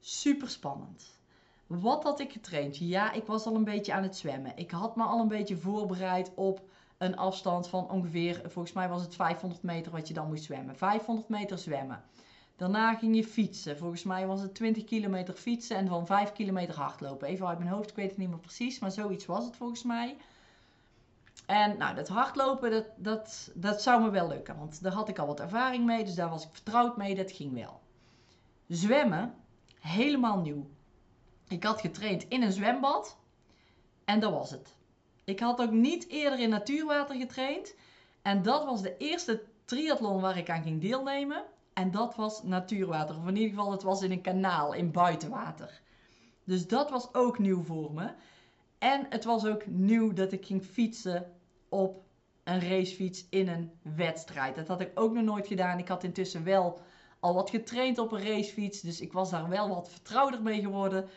Super 0.00 0.48
spannend. 0.48 1.20
Wat 1.66 2.02
had 2.02 2.20
ik 2.20 2.32
getraind? 2.32 2.76
Ja, 2.76 3.12
ik 3.12 3.24
was 3.24 3.46
al 3.46 3.54
een 3.54 3.64
beetje 3.64 3.92
aan 3.92 4.02
het 4.02 4.16
zwemmen. 4.16 4.56
Ik 4.56 4.70
had 4.70 4.96
me 4.96 5.02
al 5.02 5.20
een 5.20 5.28
beetje 5.28 5.56
voorbereid 5.56 6.30
op 6.34 6.62
een 6.98 7.16
afstand 7.16 7.68
van 7.68 7.90
ongeveer, 7.90 8.40
volgens 8.44 8.74
mij 8.74 8.88
was 8.88 9.02
het 9.02 9.14
500 9.14 9.62
meter 9.62 9.92
wat 9.92 10.08
je 10.08 10.14
dan 10.14 10.28
moest 10.28 10.44
zwemmen. 10.44 10.76
500 10.76 11.28
meter 11.28 11.58
zwemmen. 11.58 12.04
Daarna 12.56 12.94
ging 12.94 13.16
je 13.16 13.24
fietsen. 13.24 13.78
Volgens 13.78 14.02
mij 14.02 14.26
was 14.26 14.40
het 14.40 14.54
20 14.54 14.84
kilometer 14.84 15.34
fietsen 15.34 15.76
en 15.76 15.88
van 15.88 16.06
5 16.06 16.32
kilometer 16.32 16.74
hardlopen. 16.74 17.28
Even 17.28 17.46
uit 17.46 17.58
mijn 17.58 17.70
hoofd, 17.70 17.90
ik 17.90 17.96
weet 17.96 18.08
het 18.08 18.18
niet 18.18 18.28
meer 18.28 18.38
precies, 18.38 18.78
maar 18.78 18.90
zoiets 18.90 19.26
was 19.26 19.44
het 19.44 19.56
volgens 19.56 19.82
mij. 19.82 20.16
En 21.46 21.78
nou, 21.78 21.94
dat 21.94 22.08
hardlopen, 22.08 22.70
dat, 22.70 22.86
dat, 22.96 23.50
dat 23.54 23.82
zou 23.82 24.02
me 24.02 24.10
wel 24.10 24.28
lukken, 24.28 24.56
want 24.58 24.82
daar 24.82 24.92
had 24.92 25.08
ik 25.08 25.18
al 25.18 25.26
wat 25.26 25.40
ervaring 25.40 25.84
mee, 25.84 26.04
dus 26.04 26.14
daar 26.14 26.28
was 26.28 26.44
ik 26.44 26.48
vertrouwd 26.52 26.96
mee, 26.96 27.14
dat 27.14 27.32
ging 27.32 27.54
wel. 27.54 27.80
Zwemmen, 28.68 29.34
helemaal 29.80 30.38
nieuw. 30.38 30.66
Ik 31.48 31.64
had 31.64 31.80
getraind 31.80 32.28
in 32.28 32.42
een 32.42 32.52
zwembad 32.52 33.16
en 34.04 34.20
dat 34.20 34.32
was 34.32 34.50
het. 34.50 34.74
Ik 35.24 35.40
had 35.40 35.60
ook 35.60 35.70
niet 35.70 36.08
eerder 36.08 36.38
in 36.38 36.48
natuurwater 36.48 37.16
getraind 37.16 37.74
en 38.22 38.42
dat 38.42 38.64
was 38.64 38.82
de 38.82 38.96
eerste 38.96 39.42
triathlon 39.64 40.20
waar 40.20 40.36
ik 40.38 40.50
aan 40.50 40.62
ging 40.62 40.80
deelnemen. 40.80 41.44
En 41.74 41.90
dat 41.90 42.16
was 42.16 42.42
natuurwater. 42.42 43.16
Of 43.16 43.26
in 43.26 43.36
ieder 43.36 43.50
geval, 43.50 43.70
het 43.70 43.82
was 43.82 44.02
in 44.02 44.10
een 44.10 44.20
kanaal, 44.20 44.72
in 44.72 44.90
buitenwater. 44.90 45.80
Dus 46.44 46.66
dat 46.66 46.90
was 46.90 47.14
ook 47.14 47.38
nieuw 47.38 47.62
voor 47.62 47.92
me. 47.92 48.10
En 48.78 49.06
het 49.08 49.24
was 49.24 49.46
ook 49.46 49.66
nieuw 49.66 50.12
dat 50.12 50.32
ik 50.32 50.46
ging 50.46 50.64
fietsen 50.64 51.32
op 51.68 52.02
een 52.44 52.60
racefiets 52.60 53.26
in 53.30 53.48
een 53.48 53.70
wedstrijd. 53.96 54.54
Dat 54.54 54.68
had 54.68 54.80
ik 54.80 54.90
ook 54.94 55.12
nog 55.12 55.24
nooit 55.24 55.46
gedaan. 55.46 55.78
Ik 55.78 55.88
had 55.88 56.04
intussen 56.04 56.44
wel 56.44 56.80
al 57.20 57.34
wat 57.34 57.50
getraind 57.50 57.98
op 57.98 58.12
een 58.12 58.26
racefiets. 58.26 58.80
Dus 58.80 59.00
ik 59.00 59.12
was 59.12 59.30
daar 59.30 59.48
wel 59.48 59.68
wat 59.68 59.90
vertrouwder 59.90 60.42
mee 60.42 60.60
geworden 60.60 61.08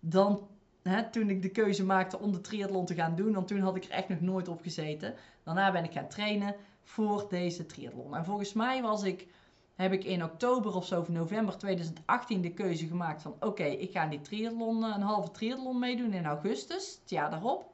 dan 0.00 0.48
hè, 0.82 1.10
toen 1.10 1.30
ik 1.30 1.42
de 1.42 1.48
keuze 1.48 1.84
maakte 1.84 2.18
om 2.18 2.32
de 2.32 2.40
triathlon 2.40 2.86
te 2.86 2.94
gaan 2.94 3.16
doen. 3.16 3.32
Want 3.32 3.48
toen 3.48 3.60
had 3.60 3.76
ik 3.76 3.84
er 3.84 3.90
echt 3.90 4.08
nog 4.08 4.20
nooit 4.20 4.48
op 4.48 4.62
gezeten. 4.62 5.14
Daarna 5.42 5.72
ben 5.72 5.84
ik 5.84 5.92
gaan 5.92 6.08
trainen 6.08 6.54
voor 6.82 7.26
deze 7.28 7.66
triathlon. 7.66 8.16
En 8.16 8.24
volgens 8.24 8.52
mij 8.52 8.82
was 8.82 9.02
ik 9.02 9.26
heb 9.74 9.92
ik 9.92 10.04
in 10.04 10.24
oktober 10.24 10.74
of 10.74 10.86
zo 10.86 11.00
of 11.00 11.08
november 11.08 11.56
2018 11.56 12.40
de 12.40 12.52
keuze 12.52 12.86
gemaakt 12.86 13.22
van 13.22 13.36
oké, 13.40 13.64
ik 13.64 13.90
ga 13.90 14.06
die 14.06 14.20
triathlon, 14.20 14.84
eh, 14.84 14.92
een 14.94 15.02
halve 15.02 15.30
triathlon 15.30 15.78
meedoen 15.78 16.12
in 16.12 16.26
augustus, 16.26 16.98
het 17.00 17.10
jaar 17.10 17.30
daarop. 17.30 17.72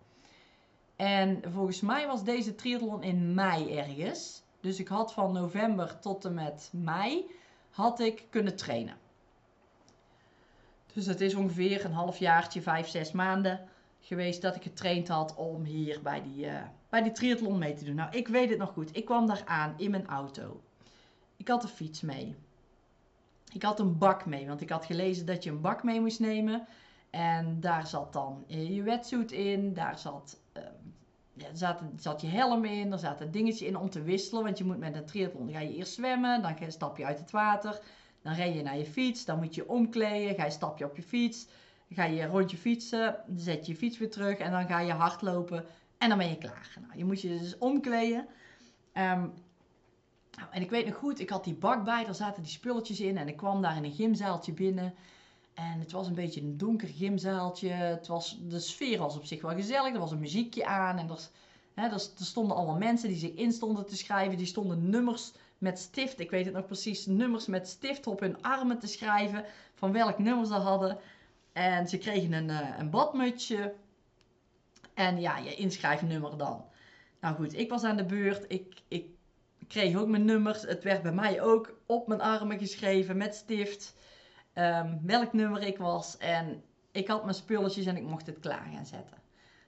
En 0.97 1.43
volgens 1.53 1.81
mij 1.81 2.07
was 2.07 2.25
deze 2.25 2.55
triathlon 2.55 3.03
in 3.03 3.35
mei 3.35 3.77
ergens. 3.77 4.43
Dus 4.61 4.81
ik 4.81 4.89
had 4.89 5.13
van 5.13 5.33
november 5.33 5.99
tot 5.99 6.25
en 6.25 6.35
met 6.35 6.71
mei 6.73 7.31
had 7.71 8.01
ik 8.01 8.27
kunnen 8.31 8.57
trainen. 8.57 8.97
Dus 10.93 11.07
het 11.07 11.21
is 11.21 11.35
ongeveer 11.35 11.85
een 11.85 11.93
halfjaartje, 11.93 12.63
vijf, 12.63 12.89
zes 12.89 13.13
maanden 13.13 13.69
geweest 14.01 14.43
dat 14.43 14.57
ik 14.57 14.63
getraind 14.63 15.09
had 15.09 15.35
om 15.35 15.65
hier 15.65 16.03
bij 16.03 16.23
die, 16.23 16.47
uh, 16.47 16.63
bij 16.89 17.03
die 17.03 17.13
triathlon 17.13 17.59
mee 17.59 17.75
te 17.75 17.85
doen. 17.85 17.95
Nou, 17.95 18.17
ik 18.17 18.29
weet 18.29 18.51
het 18.51 18.59
nog 18.59 18.73
goed. 18.73 18.97
Ik 18.97 19.05
kwam 19.05 19.27
daar 19.27 19.43
aan 19.47 19.75
in 19.77 19.91
mijn 19.91 20.07
auto. 20.07 20.61
Ik 21.41 21.49
had 21.49 21.63
een 21.63 21.69
fiets 21.69 22.01
mee. 22.01 22.37
Ik 23.53 23.63
had 23.63 23.81
een 23.81 23.99
bak 23.99 24.27
mee, 24.27 24.47
want 24.47 24.61
ik 24.61 24.71
had 24.71 24.85
gelezen 24.85 25.27
dat 25.27 25.45
je 25.45 25.51
een 25.51 25.61
bak 25.61 25.83
mee 25.83 26.01
moest 26.01 26.21
nemen. 26.21 26.67
En 27.11 27.61
daar 27.61 27.87
zat 27.87 28.13
dan 28.13 28.45
je 28.47 28.83
wetsuit 28.83 29.33
in, 29.33 29.75
daar 29.75 29.99
zat, 29.99 30.41
um, 30.53 30.95
ja, 31.33 31.47
zat, 31.53 31.83
zat 31.97 32.21
je 32.21 32.27
helm 32.27 32.65
in, 32.65 32.93
er 32.93 32.99
zat 32.99 33.21
een 33.21 33.31
dingetje 33.31 33.67
in 33.67 33.77
om 33.77 33.91
te 33.91 34.03
wisselen. 34.03 34.45
Want 34.45 34.59
je 34.59 34.65
moet 34.65 34.79
met 34.79 34.95
een 34.95 35.05
triathlon, 35.05 35.53
ga 35.53 35.61
je 35.61 35.77
eerst 35.77 35.93
zwemmen, 35.93 36.43
dan 36.43 36.57
stap 36.69 36.97
je 36.97 37.05
uit 37.05 37.19
het 37.19 37.31
water. 37.31 37.81
Dan 38.23 38.35
ren 38.35 38.55
je 38.55 38.63
naar 38.63 38.79
je 38.79 38.87
fiets, 38.87 39.25
dan 39.25 39.39
moet 39.39 39.55
je 39.55 39.69
omkleden, 39.69 40.35
ga 40.35 40.45
je 40.45 40.51
stapje 40.51 40.85
op 40.85 40.97
je 40.97 41.03
fiets. 41.03 41.47
Ga 41.91 42.05
je 42.05 42.27
rondje 42.27 42.57
fietsen, 42.57 43.17
zet 43.37 43.67
je 43.67 43.73
je 43.73 43.79
fiets 43.79 43.99
weer 43.99 44.11
terug 44.11 44.39
en 44.39 44.51
dan 44.51 44.67
ga 44.67 44.81
je 44.81 44.93
hardlopen 44.93 45.65
en 45.99 46.09
dan 46.09 46.19
ben 46.19 46.29
je 46.29 46.39
klaar. 46.39 46.77
Nou, 46.81 46.99
je 46.99 47.05
moet 47.05 47.21
je 47.21 47.39
dus 47.39 47.59
omkleden. 47.59 48.27
Um, 48.95 49.33
nou, 50.41 50.53
en 50.53 50.63
ik 50.63 50.71
weet 50.71 50.87
nog 50.87 50.95
goed, 50.95 51.21
ik 51.21 51.31
had 51.31 51.45
die 51.45 51.55
bak 51.55 51.85
bij, 51.85 52.05
daar 52.05 52.15
zaten 52.15 52.43
die 52.43 52.53
spulletjes 52.53 53.01
in 53.01 53.19
en 53.19 53.29
ik 53.29 53.37
kwam 53.37 53.63
daar 53.63 53.77
in 53.77 53.85
een 53.85 53.93
gymzaaltje 53.93 54.53
binnen. 54.53 54.95
En 55.55 55.81
het 55.81 55.93
was 55.93 56.07
een 56.07 56.15
beetje 56.15 56.41
een 56.41 56.57
donker 56.57 56.89
gymzaaltje. 56.89 57.69
Het 57.69 58.07
was, 58.07 58.39
de 58.49 58.61
sfeer 58.61 58.99
was 58.99 59.17
op 59.17 59.25
zich 59.25 59.43
wel 59.43 59.55
gezellig. 59.55 59.93
Er 59.93 59.99
was 59.99 60.11
een 60.11 60.19
muziekje 60.19 60.67
aan 60.67 60.99
en 60.99 61.09
er, 61.09 61.29
hè, 61.75 61.99
stonden 61.99 62.57
allemaal 62.57 62.77
mensen 62.77 63.09
die 63.09 63.19
zich 63.19 63.35
in 63.35 63.53
stonden 63.53 63.87
te 63.87 63.97
schrijven. 63.97 64.37
Die 64.37 64.47
stonden 64.47 64.91
nummers 64.91 65.33
met 65.59 65.79
stift, 65.79 66.21
ik 66.21 66.31
weet 66.31 66.45
het 66.45 66.55
nog 66.55 66.67
precies, 66.67 67.07
nummers 67.07 67.47
met 67.47 67.69
stift 67.69 68.07
op 68.07 68.21
hun 68.21 68.43
armen 68.43 68.79
te 68.79 68.87
schrijven. 68.87 69.45
Van 69.75 69.93
welk 69.93 70.19
nummer 70.19 70.47
ze 70.47 70.55
hadden. 70.55 70.99
En 71.53 71.89
ze 71.89 71.99
kregen 71.99 72.33
een, 72.33 72.49
uh, 72.49 72.79
een 72.79 72.91
badmutsje. 72.91 73.75
En 74.95 75.21
ja, 75.21 75.39
je 75.39 75.55
inschrijfnummer 75.55 76.37
dan. 76.37 76.65
Nou 77.21 77.35
goed, 77.35 77.59
ik 77.59 77.71
was 77.71 77.85
aan 77.85 77.97
de 77.97 78.05
beurt. 78.05 78.45
Ik, 78.49 78.83
ik 78.89 79.07
kreeg 79.71 79.97
ook 79.97 80.09
mijn 80.09 80.25
nummers. 80.25 80.63
Het 80.63 80.85
werd 80.85 81.03
bij 81.03 81.13
mij 81.13 81.43
ook 81.43 81.75
op 81.87 82.07
mijn 82.07 82.21
armen 82.21 82.59
geschreven 82.59 83.17
met 83.17 83.35
stift. 83.35 83.95
Um, 84.55 85.01
welk 85.03 85.33
nummer 85.33 85.63
ik 85.63 85.79
was. 85.79 86.17
En 86.19 86.63
ik 86.91 87.09
had 87.09 87.23
mijn 87.23 87.35
spulletjes 87.35 87.87
en 87.87 87.97
ik 87.97 88.03
mocht 88.03 88.27
het 88.27 88.41
klaar 88.41 88.69
gaan 88.75 88.87
zetten. 88.87 89.17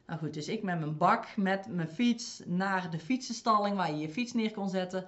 Nou 0.07 0.19
goed, 0.19 0.35
dus 0.35 0.49
ik 0.49 0.63
met 0.63 0.79
mijn 0.79 0.97
bak, 0.97 1.37
met 1.37 1.67
mijn 1.67 1.89
fiets 1.89 2.43
naar 2.47 2.91
de 2.91 2.99
fietsenstalling 2.99 3.77
waar 3.77 3.91
je 3.91 3.97
je 3.97 4.09
fiets 4.09 4.33
neer 4.33 4.53
kon 4.53 4.69
zetten. 4.69 5.07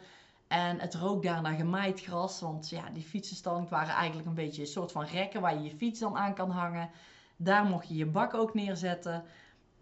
En 0.49 0.81
het 0.81 0.95
rook 0.95 1.23
daar 1.23 1.43
naar 1.43 1.55
gemaaid 1.55 2.01
gras. 2.01 2.41
Want 2.41 2.69
ja, 2.69 2.91
die 2.91 3.03
fietsenstalling 3.03 3.69
waren 3.69 3.95
eigenlijk 3.95 4.29
een 4.29 4.35
beetje 4.35 4.61
een 4.61 4.69
soort 4.69 4.93
van 4.93 5.05
rekken 5.05 5.41
waar 5.41 5.55
je 5.55 5.63
je 5.63 5.77
fiets 5.77 6.01
dan 6.01 6.17
aan 6.17 6.35
kan 6.35 6.51
hangen. 6.51 6.91
Daar 7.37 7.65
mocht 7.65 7.89
je 7.89 7.95
je 7.95 8.07
bak 8.07 8.35
ook 8.35 8.55
neerzetten. 8.55 9.25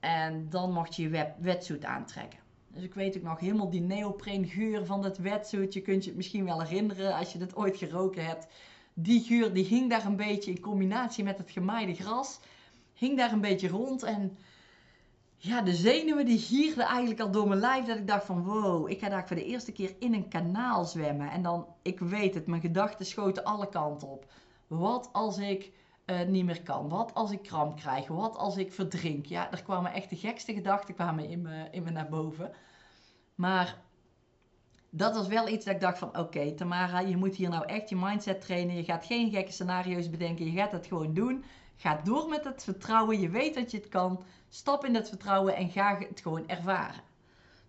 En 0.00 0.49
dan 0.50 0.73
mocht 0.73 0.97
je 0.97 1.02
je 1.02 1.33
wetsuit 1.38 1.85
aantrekken. 1.85 2.38
Dus 2.74 2.82
ik 2.82 2.94
weet 2.94 3.16
ook 3.16 3.22
nog 3.22 3.40
helemaal 3.40 3.70
die 3.70 3.80
neopreen 3.80 4.46
geur 4.46 4.86
van 4.86 5.02
dat 5.02 5.18
wetsuit. 5.18 5.72
Je 5.72 5.80
kunt 5.80 6.02
je 6.02 6.08
het 6.08 6.16
misschien 6.16 6.44
wel 6.44 6.62
herinneren 6.62 7.14
als 7.14 7.32
je 7.32 7.38
het 7.38 7.56
ooit 7.56 7.76
geroken 7.76 8.24
hebt. 8.24 8.46
Die 8.94 9.20
geur 9.20 9.52
die 9.52 9.64
hing 9.64 9.90
daar 9.90 10.04
een 10.04 10.16
beetje 10.16 10.50
in 10.50 10.60
combinatie 10.60 11.24
met 11.24 11.38
het 11.38 11.50
gemaaide 11.50 11.94
gras. 11.94 12.40
Hing 12.94 13.16
daar 13.16 13.32
een 13.32 13.40
beetje 13.40 13.68
rond 13.68 14.02
en 14.02 14.36
ja, 15.36 15.62
de 15.62 15.74
zenuwen 15.74 16.26
die 16.26 16.38
gierden 16.38 16.84
eigenlijk 16.84 17.20
al 17.20 17.30
door 17.30 17.48
mijn 17.48 17.60
lijf. 17.60 17.84
Dat 17.84 17.98
ik 17.98 18.06
dacht 18.06 18.24
van 18.24 18.44
wow, 18.44 18.90
ik 18.90 19.00
ga 19.00 19.08
daar 19.08 19.26
voor 19.26 19.36
de 19.36 19.44
eerste 19.44 19.72
keer 19.72 19.94
in 19.98 20.14
een 20.14 20.28
kanaal 20.28 20.84
zwemmen. 20.84 21.30
En 21.30 21.42
dan, 21.42 21.66
ik 21.82 21.98
weet 21.98 22.34
het, 22.34 22.46
mijn 22.46 22.60
gedachten 22.60 23.06
schoten 23.06 23.44
alle 23.44 23.68
kanten 23.68 24.08
op. 24.08 24.32
Wat 24.66 25.08
als 25.12 25.38
ik 25.38 25.72
uh, 26.06 26.23
niet 26.23 26.44
meer 26.44 26.62
kan? 26.62 26.88
Wat 26.88 27.14
als 27.14 27.30
ik 27.30 27.42
kramp 27.42 27.76
krijg? 27.76 28.06
Wat 28.06 28.37
als 28.37 28.56
ik 28.56 28.73
verdrink? 28.73 29.26
Ja, 29.26 29.50
er 29.50 29.62
kwamen 29.62 29.92
echt 29.92 30.11
de 30.11 30.16
gekste 30.16 30.54
gedachten 30.54 30.94
kwamen 30.94 31.28
in 31.28 31.42
me, 31.42 31.68
in 31.71 31.82
me 31.82 31.90
naar 31.90 32.09
boven. 32.09 32.52
Maar 33.35 33.78
dat 34.90 35.14
was 35.14 35.26
wel 35.26 35.49
iets 35.49 35.64
dat 35.64 35.75
ik 35.75 35.80
dacht 35.80 35.99
van 35.99 36.18
oké 36.18 36.52
Tamara, 36.52 37.00
je 37.00 37.16
moet 37.16 37.37
hier 37.37 37.49
nou 37.49 37.66
echt 37.66 37.88
je 37.88 37.97
mindset 37.97 38.40
trainen. 38.40 38.76
Je 38.76 38.85
gaat 38.85 39.06
geen 39.06 39.30
gekke 39.30 39.52
scenario's 39.52 40.11
bedenken. 40.11 40.44
Je 40.44 40.59
gaat 40.59 40.73
het 40.73 40.87
gewoon 40.87 41.14
doen. 41.14 41.44
Ga 41.76 42.00
door 42.04 42.28
met 42.28 42.44
het 42.44 42.64
vertrouwen. 42.64 43.21
Je 43.21 43.28
weet 43.28 43.54
dat 43.54 43.71
je 43.71 43.76
het 43.76 43.88
kan. 43.88 44.23
Stap 44.49 44.85
in 44.85 44.92
dat 44.92 45.09
vertrouwen 45.09 45.56
en 45.56 45.71
ga 45.71 45.99
het 45.99 46.21
gewoon 46.21 46.49
ervaren. 46.49 47.00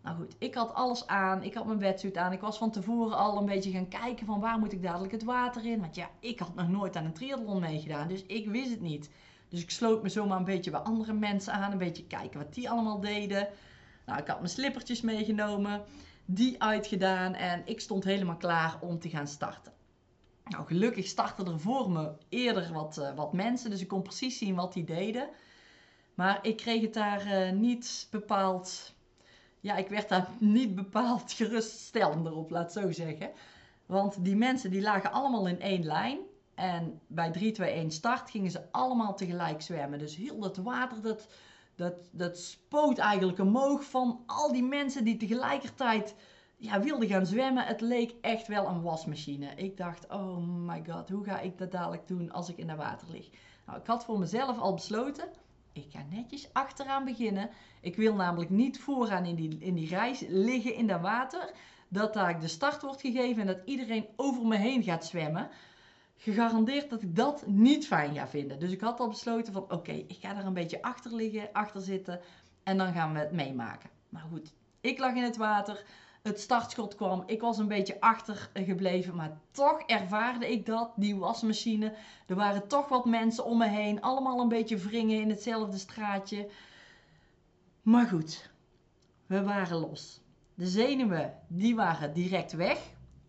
Nou 0.03 0.17
goed, 0.17 0.35
ik 0.37 0.53
had 0.53 0.73
alles 0.73 1.07
aan. 1.07 1.43
Ik 1.43 1.53
had 1.53 1.65
mijn 1.65 1.79
wetsuit 1.79 2.17
aan. 2.17 2.31
Ik 2.31 2.41
was 2.41 2.57
van 2.57 2.71
tevoren 2.71 3.17
al 3.17 3.37
een 3.37 3.45
beetje 3.45 3.71
gaan 3.71 3.87
kijken 3.87 4.25
van 4.25 4.39
waar 4.39 4.59
moet 4.59 4.71
ik 4.71 4.81
dadelijk 4.81 5.11
het 5.11 5.23
water 5.23 5.65
in. 5.65 5.79
Want 5.79 5.95
ja, 5.95 6.09
ik 6.19 6.39
had 6.39 6.55
nog 6.55 6.67
nooit 6.67 6.95
aan 6.95 7.05
een 7.05 7.13
triathlon 7.13 7.59
meegedaan. 7.59 8.07
Dus 8.07 8.25
ik 8.25 8.49
wist 8.49 8.69
het 8.69 8.81
niet. 8.81 9.09
Dus 9.49 9.61
ik 9.61 9.69
sloot 9.69 10.03
me 10.03 10.09
zomaar 10.09 10.37
een 10.37 10.43
beetje 10.43 10.71
bij 10.71 10.79
andere 10.79 11.13
mensen 11.13 11.53
aan. 11.53 11.71
Een 11.71 11.77
beetje 11.77 12.07
kijken 12.07 12.39
wat 12.39 12.53
die 12.53 12.69
allemaal 12.69 12.99
deden. 12.99 13.47
Nou, 14.05 14.19
ik 14.19 14.27
had 14.27 14.37
mijn 14.37 14.49
slippertjes 14.49 15.01
meegenomen. 15.01 15.83
Die 16.25 16.63
uitgedaan. 16.63 17.33
En 17.33 17.61
ik 17.65 17.79
stond 17.79 18.03
helemaal 18.03 18.37
klaar 18.37 18.77
om 18.81 18.99
te 18.99 19.09
gaan 19.09 19.27
starten. 19.27 19.73
Nou, 20.45 20.65
gelukkig 20.65 21.07
startten 21.07 21.47
er 21.47 21.59
voor 21.59 21.91
me 21.91 22.11
eerder 22.29 22.73
wat, 22.73 22.97
uh, 22.97 23.15
wat 23.15 23.33
mensen, 23.33 23.69
dus 23.69 23.81
ik 23.81 23.87
kon 23.87 24.01
precies 24.01 24.37
zien 24.37 24.55
wat 24.55 24.73
die 24.73 24.83
deden. 24.83 25.29
Maar 26.13 26.39
ik 26.41 26.57
kreeg 26.57 26.81
het 26.81 26.93
daar 26.93 27.27
uh, 27.27 27.51
niet 27.51 28.07
bepaald. 28.11 28.93
Ja, 29.63 29.75
ik 29.75 29.89
werd 29.89 30.09
daar 30.09 30.27
niet 30.37 30.75
bepaald 30.75 31.31
geruststellender 31.41 32.35
op, 32.35 32.49
laat 32.49 32.71
zo 32.71 32.91
zeggen. 32.91 33.31
Want 33.85 34.23
die 34.23 34.35
mensen 34.35 34.71
die 34.71 34.81
lagen 34.81 35.11
allemaal 35.11 35.47
in 35.47 35.59
één 35.59 35.85
lijn. 35.85 36.19
En 36.55 36.99
bij 37.07 37.31
3, 37.31 37.51
2, 37.51 37.71
1 37.71 37.91
start 37.91 38.29
gingen 38.29 38.51
ze 38.51 38.71
allemaal 38.71 39.15
tegelijk 39.15 39.61
zwemmen. 39.61 39.99
Dus 39.99 40.15
heel 40.15 40.39
dat 40.39 40.57
water, 40.57 41.01
dat, 41.01 41.27
dat, 41.75 41.93
dat 42.11 42.37
spoot 42.37 42.97
eigenlijk 42.97 43.39
omhoog 43.39 43.83
van 43.83 44.23
al 44.25 44.51
die 44.51 44.63
mensen 44.63 45.03
die 45.03 45.17
tegelijkertijd 45.17 46.15
ja, 46.57 46.79
wilden 46.79 47.07
gaan 47.07 47.25
zwemmen. 47.25 47.65
Het 47.65 47.81
leek 47.81 48.13
echt 48.21 48.47
wel 48.47 48.67
een 48.67 48.81
wasmachine. 48.81 49.55
Ik 49.55 49.77
dacht, 49.77 50.07
oh 50.09 50.37
my 50.37 50.83
god, 50.89 51.09
hoe 51.09 51.23
ga 51.23 51.39
ik 51.39 51.57
dat 51.57 51.71
dadelijk 51.71 52.07
doen 52.07 52.31
als 52.31 52.49
ik 52.49 52.57
in 52.57 52.69
het 52.69 52.77
water 52.77 53.07
lig? 53.11 53.29
Nou, 53.65 53.79
ik 53.79 53.87
had 53.87 54.05
voor 54.05 54.19
mezelf 54.19 54.59
al 54.59 54.73
besloten, 54.73 55.29
ik 55.73 55.87
ga 55.89 56.05
netjes 56.09 56.49
achteraan 56.53 57.05
beginnen. 57.05 57.49
Ik 57.81 57.95
wil 57.95 58.15
namelijk 58.15 58.49
niet 58.49 58.79
vooraan 58.79 59.25
in 59.25 59.35
die, 59.35 59.57
in 59.59 59.73
die 59.73 59.87
reis 59.87 60.23
liggen 60.27 60.75
in 60.75 60.87
dat 60.87 61.01
water. 61.01 61.51
Dat 61.87 62.13
daar 62.13 62.39
de 62.39 62.47
start 62.47 62.81
wordt 62.81 63.01
gegeven 63.01 63.41
en 63.41 63.47
dat 63.47 63.61
iedereen 63.65 64.05
over 64.15 64.45
me 64.47 64.57
heen 64.57 64.83
gaat 64.83 65.05
zwemmen 65.05 65.49
gegarandeerd 66.23 66.89
dat 66.89 67.01
ik 67.01 67.15
dat 67.15 67.47
niet 67.47 67.87
fijn 67.87 68.15
ga 68.15 68.27
vinden. 68.27 68.59
Dus 68.59 68.71
ik 68.71 68.81
had 68.81 68.99
al 68.99 69.07
besloten 69.07 69.53
van 69.53 69.71
oké, 69.71 69.91
ik 69.91 70.17
ga 70.19 70.33
daar 70.33 70.45
een 70.45 70.53
beetje 70.53 70.81
achter 70.81 71.15
liggen, 71.15 71.49
achter 71.51 71.81
zitten 71.81 72.19
en 72.63 72.77
dan 72.77 72.93
gaan 72.93 73.13
we 73.13 73.19
het 73.19 73.31
meemaken. 73.31 73.89
Maar 74.09 74.25
goed, 74.31 74.53
ik 74.81 74.99
lag 74.99 75.15
in 75.15 75.23
het 75.23 75.37
water, 75.37 75.85
het 76.23 76.39
startschot 76.39 76.95
kwam, 76.95 77.23
ik 77.25 77.41
was 77.41 77.57
een 77.57 77.67
beetje 77.67 77.99
achtergebleven, 77.99 79.15
maar 79.15 79.37
toch 79.51 79.81
ervaarde 79.81 80.51
ik 80.51 80.65
dat, 80.65 80.91
die 80.95 81.15
wasmachine. 81.15 81.93
Er 82.27 82.35
waren 82.35 82.67
toch 82.67 82.87
wat 82.87 83.05
mensen 83.05 83.45
om 83.45 83.57
me 83.57 83.67
heen, 83.67 84.01
allemaal 84.01 84.39
een 84.39 84.47
beetje 84.47 84.77
wringen 84.77 85.21
in 85.21 85.29
hetzelfde 85.29 85.77
straatje. 85.77 86.49
Maar 87.81 88.05
goed, 88.05 88.49
we 89.25 89.43
waren 89.43 89.77
los. 89.77 90.21
De 90.55 90.67
zenuwen, 90.67 91.39
die 91.47 91.75
waren 91.75 92.13
direct 92.13 92.51
weg, 92.51 92.79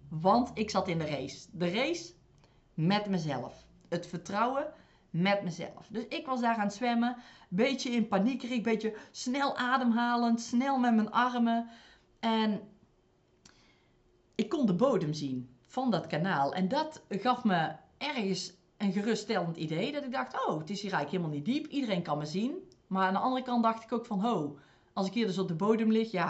want 0.08 0.50
ik 0.54 0.70
zat 0.70 0.88
in 0.88 0.98
de 0.98 1.06
race. 1.06 1.46
De 1.52 1.70
race 1.70 2.12
met 2.74 3.06
mezelf. 3.06 3.66
Het 3.88 4.06
vertrouwen 4.06 4.72
met 5.10 5.42
mezelf. 5.42 5.86
Dus 5.88 6.06
ik 6.08 6.26
was 6.26 6.40
daar 6.40 6.56
aan 6.56 6.66
het 6.66 6.74
zwemmen, 6.74 7.16
beetje 7.48 7.90
in 7.90 8.08
paniekerig, 8.08 8.60
beetje 8.60 8.96
snel 9.10 9.56
ademhalend, 9.56 10.40
snel 10.40 10.78
met 10.78 10.94
mijn 10.94 11.10
armen. 11.10 11.68
En 12.20 12.60
ik 14.34 14.48
kon 14.48 14.66
de 14.66 14.74
bodem 14.74 15.12
zien 15.12 15.48
van 15.66 15.90
dat 15.90 16.06
kanaal. 16.06 16.54
En 16.54 16.68
dat 16.68 17.02
gaf 17.08 17.44
me 17.44 17.72
ergens 17.98 18.52
een 18.76 18.92
geruststellend 18.92 19.56
idee. 19.56 19.92
Dat 19.92 20.04
ik 20.04 20.12
dacht, 20.12 20.46
oh, 20.46 20.58
het 20.58 20.70
is 20.70 20.82
hier 20.82 20.92
eigenlijk 20.92 21.10
helemaal 21.10 21.44
niet 21.44 21.44
diep. 21.44 21.72
Iedereen 21.72 22.02
kan 22.02 22.18
me 22.18 22.26
zien. 22.26 22.52
Maar 22.86 23.06
aan 23.06 23.12
de 23.12 23.18
andere 23.18 23.42
kant 23.42 23.62
dacht 23.62 23.84
ik 23.84 23.92
ook 23.92 24.06
van, 24.06 24.20
ho, 24.20 24.58
als 24.92 25.06
ik 25.06 25.14
hier 25.14 25.26
dus 25.26 25.38
op 25.38 25.48
de 25.48 25.54
bodem 25.54 25.92
lig, 25.92 26.10
ja, 26.10 26.28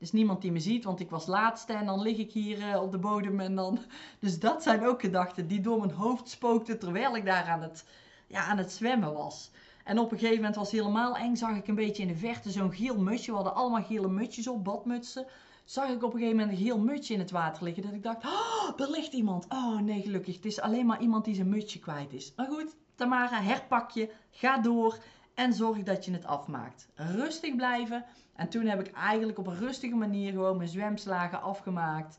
er 0.00 0.06
is 0.06 0.12
niemand 0.12 0.42
die 0.42 0.52
me 0.52 0.60
ziet, 0.60 0.84
want 0.84 1.00
ik 1.00 1.10
was 1.10 1.26
laatste 1.26 1.72
en 1.72 1.86
dan 1.86 2.02
lig 2.02 2.16
ik 2.16 2.32
hier 2.32 2.58
uh, 2.58 2.82
op 2.82 2.90
de 2.90 2.98
bodem 2.98 3.40
en 3.40 3.54
dan... 3.54 3.78
Dus 4.20 4.38
dat 4.38 4.62
zijn 4.62 4.86
ook 4.86 5.00
gedachten 5.00 5.46
die 5.46 5.60
door 5.60 5.78
mijn 5.78 5.90
hoofd 5.90 6.28
spookten 6.28 6.78
terwijl 6.78 7.16
ik 7.16 7.24
daar 7.24 7.44
aan 7.44 7.62
het, 7.62 7.84
ja, 8.26 8.44
aan 8.44 8.58
het 8.58 8.72
zwemmen 8.72 9.12
was. 9.12 9.50
En 9.84 9.98
op 9.98 10.12
een 10.12 10.18
gegeven 10.18 10.36
moment 10.36 10.56
was 10.56 10.70
het 10.70 10.80
helemaal 10.80 11.16
eng, 11.16 11.36
zag 11.36 11.56
ik 11.56 11.68
een 11.68 11.74
beetje 11.74 12.02
in 12.02 12.08
de 12.08 12.16
verte 12.16 12.50
zo'n 12.50 12.72
geel 12.72 12.98
mutsje. 12.98 13.30
We 13.30 13.36
hadden 13.36 13.54
allemaal 13.54 13.82
gele 13.82 14.08
mutjes 14.08 14.48
op, 14.48 14.64
badmutsen. 14.64 15.26
Zag 15.64 15.88
ik 15.88 16.02
op 16.02 16.12
een 16.12 16.18
gegeven 16.18 16.38
moment 16.38 16.58
een 16.58 16.64
geel 16.64 16.78
mutje 16.78 17.14
in 17.14 17.20
het 17.20 17.30
water 17.30 17.64
liggen. 17.64 17.82
Dat 17.82 17.92
ik 17.92 18.02
dacht, 18.02 18.24
oh, 18.24 18.70
er 18.76 18.90
ligt 18.90 19.12
iemand. 19.12 19.46
Oh 19.48 19.80
nee, 19.80 20.02
gelukkig. 20.02 20.34
Het 20.34 20.44
is 20.44 20.60
alleen 20.60 20.86
maar 20.86 21.00
iemand 21.00 21.24
die 21.24 21.34
zijn 21.34 21.48
mutje 21.48 21.78
kwijt 21.78 22.12
is. 22.12 22.32
Maar 22.36 22.46
goed, 22.46 22.76
Tamara, 22.94 23.40
herpak 23.42 23.90
je, 23.90 24.10
ga 24.30 24.58
door 24.58 24.98
en 25.34 25.52
zorg 25.52 25.82
dat 25.82 26.04
je 26.04 26.12
het 26.12 26.26
afmaakt. 26.26 26.88
Rustig 26.94 27.56
blijven. 27.56 28.04
En 28.34 28.48
toen 28.48 28.66
heb 28.66 28.80
ik 28.80 28.92
eigenlijk 28.92 29.38
op 29.38 29.46
een 29.46 29.58
rustige 29.58 29.94
manier 29.94 30.32
gewoon 30.32 30.56
mijn 30.56 30.68
zwemslagen 30.68 31.42
afgemaakt. 31.42 32.18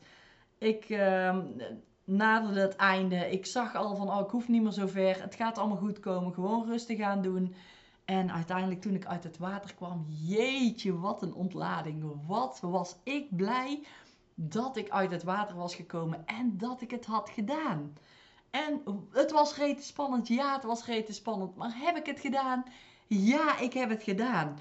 Ik 0.58 0.88
uh, 0.88 1.38
naderde 2.04 2.60
het 2.60 2.76
einde. 2.76 3.30
Ik 3.30 3.46
zag 3.46 3.74
al 3.74 3.96
van, 3.96 4.10
oh, 4.10 4.20
ik 4.20 4.30
hoef 4.30 4.48
niet 4.48 4.62
meer 4.62 4.72
zo 4.72 4.86
ver. 4.86 5.22
Het 5.22 5.34
gaat 5.34 5.58
allemaal 5.58 5.76
goed 5.76 6.00
komen. 6.00 6.34
Gewoon 6.34 6.66
rustig 6.66 7.00
aan 7.00 7.22
doen. 7.22 7.54
En 8.12 8.32
uiteindelijk 8.32 8.80
toen 8.80 8.94
ik 8.94 9.06
uit 9.06 9.24
het 9.24 9.38
water 9.38 9.74
kwam, 9.74 10.06
jeetje, 10.08 10.98
wat 10.98 11.22
een 11.22 11.34
ontlading. 11.34 12.26
Wat 12.26 12.60
was 12.60 12.96
ik 13.02 13.36
blij 13.36 13.86
dat 14.34 14.76
ik 14.76 14.90
uit 14.90 15.10
het 15.10 15.22
water 15.22 15.56
was 15.56 15.74
gekomen 15.74 16.26
en 16.26 16.58
dat 16.58 16.80
ik 16.80 16.90
het 16.90 17.06
had 17.06 17.30
gedaan. 17.30 17.96
En 18.50 18.82
het 19.10 19.30
was 19.30 19.56
rete 19.56 19.82
spannend, 19.82 20.28
ja, 20.28 20.54
het 20.54 20.64
was 20.64 20.84
rete 20.84 21.12
spannend. 21.12 21.56
Maar 21.56 21.72
heb 21.74 21.96
ik 21.96 22.06
het 22.06 22.20
gedaan? 22.20 22.64
Ja, 23.06 23.58
ik 23.58 23.72
heb 23.72 23.88
het 23.88 24.02
gedaan. 24.02 24.58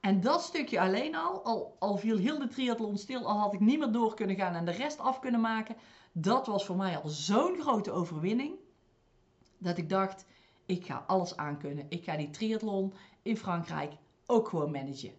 En 0.00 0.20
dat 0.20 0.42
stukje 0.42 0.80
alleen 0.80 1.14
al, 1.14 1.44
al, 1.44 1.76
al 1.78 1.96
viel 1.96 2.18
heel 2.18 2.38
de 2.38 2.48
triathlon 2.48 2.98
stil, 2.98 3.26
al 3.26 3.38
had 3.38 3.54
ik 3.54 3.60
niet 3.60 3.78
meer 3.78 3.92
door 3.92 4.14
kunnen 4.14 4.36
gaan 4.36 4.54
en 4.54 4.64
de 4.64 4.70
rest 4.70 4.98
af 4.98 5.20
kunnen 5.20 5.40
maken. 5.40 5.76
Dat 6.12 6.46
was 6.46 6.66
voor 6.66 6.76
mij 6.76 6.98
al 6.98 7.08
zo'n 7.08 7.60
grote 7.60 7.92
overwinning. 7.92 8.54
Dat 9.58 9.78
ik 9.78 9.88
dacht, 9.88 10.24
ik 10.66 10.86
ga 10.86 11.04
alles 11.06 11.36
aankunnen. 11.36 11.86
Ik 11.88 12.04
ga 12.04 12.16
die 12.16 12.30
triathlon 12.30 12.94
in 13.22 13.36
Frankrijk 13.36 13.92
ook 14.26 14.48
gewoon 14.48 14.70
managen. 14.70 15.12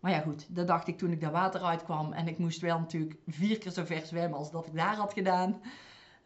Maar 0.00 0.10
ja 0.12 0.20
goed, 0.20 0.46
dat 0.48 0.66
dacht 0.66 0.88
ik 0.88 0.98
toen 0.98 1.10
ik 1.10 1.20
daar 1.20 1.30
water 1.30 1.62
uitkwam. 1.62 2.12
En 2.12 2.28
ik 2.28 2.38
moest 2.38 2.60
wel 2.60 2.78
natuurlijk 2.78 3.16
vier 3.26 3.58
keer 3.58 3.72
zo 3.72 3.84
ver 3.84 4.06
zwemmen 4.06 4.38
als 4.38 4.50
dat 4.50 4.66
ik 4.66 4.74
daar 4.74 4.96
had 4.96 5.12
gedaan. 5.12 5.60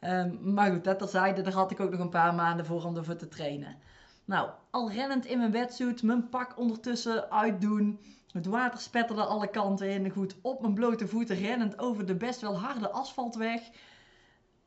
Um, 0.00 0.52
maar 0.54 0.72
goed, 0.72 0.84
dat 0.84 0.98
terzijde, 0.98 1.42
daar 1.42 1.52
had 1.52 1.70
ik 1.70 1.80
ook 1.80 1.90
nog 1.90 2.00
een 2.00 2.08
paar 2.08 2.34
maanden 2.34 2.66
voor 2.66 2.84
om 2.84 2.96
ervoor 2.96 3.16
te 3.16 3.28
trainen. 3.28 3.76
Nou, 4.24 4.50
al 4.70 4.90
rennend 4.90 5.26
in 5.26 5.38
mijn 5.38 5.50
wetsuit, 5.50 6.02
mijn 6.02 6.28
pak 6.28 6.58
ondertussen 6.58 7.30
uitdoen. 7.30 8.00
Het 8.32 8.46
water 8.46 8.80
spetterde 8.80 9.24
alle 9.24 9.50
kanten 9.50 9.90
in. 9.90 10.10
Goed, 10.10 10.36
op 10.42 10.60
mijn 10.60 10.74
blote 10.74 11.08
voeten 11.08 11.36
rennend 11.36 11.78
over 11.78 12.06
de 12.06 12.14
best 12.14 12.40
wel 12.40 12.58
harde 12.58 12.90
asfaltweg. 12.90 13.60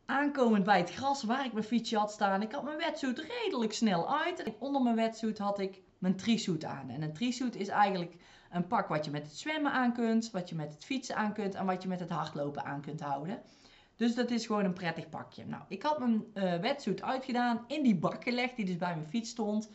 Aankomend 0.10 0.64
bij 0.64 0.78
het 0.78 0.92
gras 0.92 1.24
waar 1.24 1.46
ik 1.46 1.54
mijn 1.54 1.66
fietsje 1.66 1.98
had 1.98 2.12
staan. 2.12 2.42
Ik 2.42 2.52
had 2.52 2.64
mijn 2.64 2.78
wetsuit 2.78 3.20
redelijk 3.20 3.74
snel 3.74 4.20
uit. 4.24 4.44
En 4.44 4.54
onder 4.60 4.82
mijn 4.82 4.96
wetsuit 4.96 5.38
had 5.38 5.60
ik 5.60 5.82
mijn 5.98 6.16
trisuit 6.16 6.66
aan. 6.66 6.90
En 6.90 7.02
een 7.02 7.14
trisuit 7.14 7.56
is 7.56 7.68
eigenlijk 7.68 8.16
een 8.52 8.68
pak 8.68 8.88
wat 8.88 9.06
je 9.06 9.12
met 9.12 9.24
het 9.24 9.38
zwemmen 9.38 9.72
aan 9.72 9.94
kunt, 9.94 10.32
wat 10.32 10.50
je 10.50 10.56
met 10.56 10.74
het 10.74 10.86
fietsen 10.86 11.16
aan 11.16 11.34
kunt 11.34 11.56
en 11.56 11.66
wat 11.66 11.82
je 11.82 11.88
met 11.88 12.00
het 12.00 12.10
hardlopen 12.10 12.64
aan 12.64 12.82
kunt 12.82 13.00
houden. 13.00 13.42
Dus 13.96 14.16
dat 14.16 14.32
is 14.32 14.46
gewoon 14.46 14.66
een 14.66 14.74
prettig 14.74 15.10
pakje. 15.10 15.46
Nou, 15.46 15.64
ik 15.68 15.84
had 15.84 16.00
mijn 16.00 16.26
uh, 16.34 16.56
wetsuit 16.56 17.02
uitgedaan, 17.02 17.64
in 17.68 17.84
die 17.84 17.96
bak 17.96 18.24
gelegd 18.24 18.56
die 18.56 18.66
dus 18.66 18.78
bij 18.78 18.96
mijn 18.96 19.10
fiets 19.10 19.30
stond. 19.30 19.70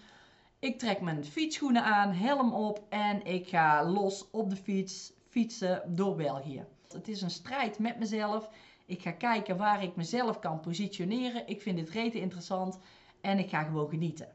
Ik 0.59 0.79
trek 0.79 1.01
mijn 1.01 1.25
fietsschoenen 1.25 1.85
aan, 1.85 2.13
helm 2.13 2.53
op 2.53 2.83
en 2.89 3.25
ik 3.25 3.49
ga 3.49 3.85
los 3.85 4.31
op 4.31 4.51
de 4.51 4.57
fiets 4.57 5.13
fietsen 5.29 5.83
door 5.87 6.15
België. 6.15 6.65
Het 6.93 7.09
is 7.09 7.23
een 7.23 7.31
strijd 7.31 7.79
met 7.79 7.99
mezelf. 7.99 8.49
Ik 8.87 9.03
ga 9.03 9.13
kijken 9.13 9.57
waar 9.57 9.83
ik 9.83 9.97
mezelf 9.97 10.39
kan 10.39 10.61
positioneren. 10.61 11.49
Ik 11.49 11.63
vind 11.63 11.77
dit 11.77 11.91
rete 11.91 12.21
interessant 12.21 12.79
en 13.21 13.39
ik 13.39 13.49
ga 13.49 13.63
gewoon 13.63 13.89
genieten. 13.89 14.29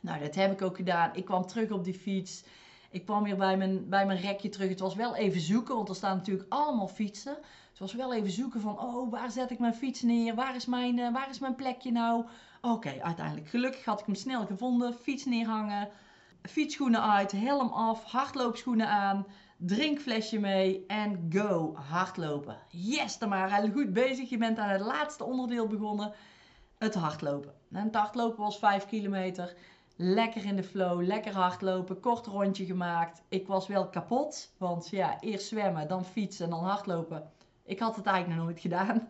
Nou, 0.00 0.20
dat 0.20 0.34
heb 0.34 0.52
ik 0.52 0.62
ook 0.62 0.76
gedaan. 0.76 1.14
Ik 1.14 1.24
kwam 1.24 1.46
terug 1.46 1.70
op 1.70 1.84
die 1.84 1.94
fiets. 1.94 2.44
Ik 2.90 3.04
kwam 3.04 3.22
weer 3.22 3.36
bij 3.36 3.56
mijn, 3.56 3.88
bij 3.88 4.06
mijn 4.06 4.20
rekje 4.20 4.48
terug. 4.48 4.68
Het 4.68 4.80
was 4.80 4.94
wel 4.94 5.16
even 5.16 5.40
zoeken, 5.40 5.74
want 5.74 5.88
er 5.88 5.94
staan 5.94 6.16
natuurlijk 6.16 6.52
allemaal 6.52 6.88
fietsen. 6.88 7.36
Het 7.70 7.78
was 7.78 7.94
wel 7.94 8.14
even 8.14 8.30
zoeken 8.30 8.60
van, 8.60 8.80
oh, 8.80 9.10
waar 9.10 9.30
zet 9.30 9.50
ik 9.50 9.58
mijn 9.58 9.74
fiets 9.74 10.02
neer? 10.02 10.34
Waar 10.34 10.54
is 10.54 10.66
mijn, 10.66 10.98
uh, 10.98 11.12
waar 11.12 11.30
is 11.30 11.38
mijn 11.38 11.54
plekje 11.54 11.90
nou? 11.90 12.24
Oké, 12.60 13.02
uiteindelijk. 13.02 13.48
Gelukkig 13.48 13.84
had 13.84 14.00
ik 14.00 14.06
hem 14.06 14.14
snel 14.14 14.46
gevonden. 14.46 14.94
Fiets 14.94 15.24
neerhangen, 15.24 15.88
fietsschoenen 16.48 17.02
uit, 17.02 17.32
helm 17.32 17.68
af, 17.68 18.04
hardloopschoenen 18.04 18.88
aan, 18.88 19.26
drinkflesje 19.56 20.38
mee 20.38 20.84
en 20.86 21.30
go, 21.32 21.74
hardlopen. 21.74 22.58
Yes, 22.68 23.16
Tamara, 23.16 23.70
goed 23.70 23.92
bezig. 23.92 24.28
Je 24.28 24.36
bent 24.36 24.58
aan 24.58 24.68
het 24.68 24.80
laatste 24.80 25.24
onderdeel 25.24 25.66
begonnen, 25.66 26.12
het 26.78 26.94
hardlopen. 26.94 27.54
En 27.72 27.84
het 27.84 27.94
hardlopen 27.94 28.44
was 28.44 28.58
5 28.58 28.86
kilometer. 28.86 29.54
Lekker 29.96 30.44
in 30.44 30.56
de 30.56 30.62
flow, 30.62 31.02
lekker 31.02 31.34
hardlopen, 31.34 32.00
kort 32.00 32.26
rondje 32.26 32.64
gemaakt. 32.64 33.22
Ik 33.28 33.46
was 33.46 33.66
wel 33.66 33.88
kapot, 33.88 34.52
want 34.58 34.88
ja, 34.88 35.20
eerst 35.20 35.46
zwemmen, 35.46 35.88
dan 35.88 36.04
fietsen 36.04 36.44
en 36.44 36.50
dan 36.50 36.64
hardlopen. 36.64 37.30
Ik 37.64 37.78
had 37.78 37.96
het 37.96 38.06
eigenlijk 38.06 38.36
nog 38.36 38.46
nooit 38.46 38.60
gedaan. 38.60 39.08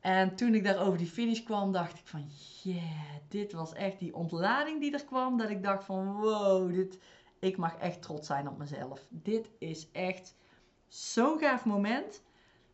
En 0.00 0.36
toen 0.36 0.54
ik 0.54 0.64
daar 0.64 0.86
over 0.86 0.98
die 0.98 1.06
finish 1.06 1.42
kwam, 1.42 1.72
dacht 1.72 1.98
ik 1.98 2.06
van, 2.06 2.30
yeah, 2.62 3.16
dit 3.28 3.52
was 3.52 3.72
echt 3.72 3.98
die 3.98 4.14
ontlading 4.14 4.80
die 4.80 4.92
er 4.92 5.04
kwam. 5.04 5.38
Dat 5.38 5.50
ik 5.50 5.62
dacht 5.62 5.84
van, 5.84 6.12
wow, 6.12 6.72
dit, 6.72 6.98
ik 7.38 7.56
mag 7.56 7.76
echt 7.76 8.02
trots 8.02 8.26
zijn 8.26 8.48
op 8.48 8.58
mezelf. 8.58 9.06
Dit 9.08 9.50
is 9.58 9.90
echt 9.92 10.34
zo'n 10.88 11.38
gaaf 11.38 11.64
moment. 11.64 12.22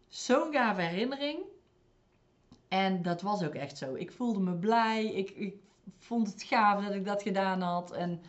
Zo'n 0.09 0.53
gaaf 0.53 0.77
herinnering. 0.77 1.39
En 2.69 3.03
dat 3.03 3.23
was 3.23 3.45
ook 3.45 3.55
echt 3.55 3.79
zo. 3.79 3.95
Ik 3.95 4.12
voelde 4.12 4.41
me 4.41 4.55
blij. 4.55 5.05
Ik, 5.05 5.31
ik 5.31 5.55
vond 5.99 6.33
het 6.33 6.43
gaaf 6.43 6.85
dat 6.85 6.95
ik 6.95 7.05
dat 7.05 7.23
gedaan 7.23 7.61
had. 7.61 7.93
En 7.93 8.23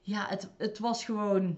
ja, 0.00 0.26
het, 0.28 0.50
het 0.56 0.78
was 0.78 1.04
gewoon. 1.04 1.56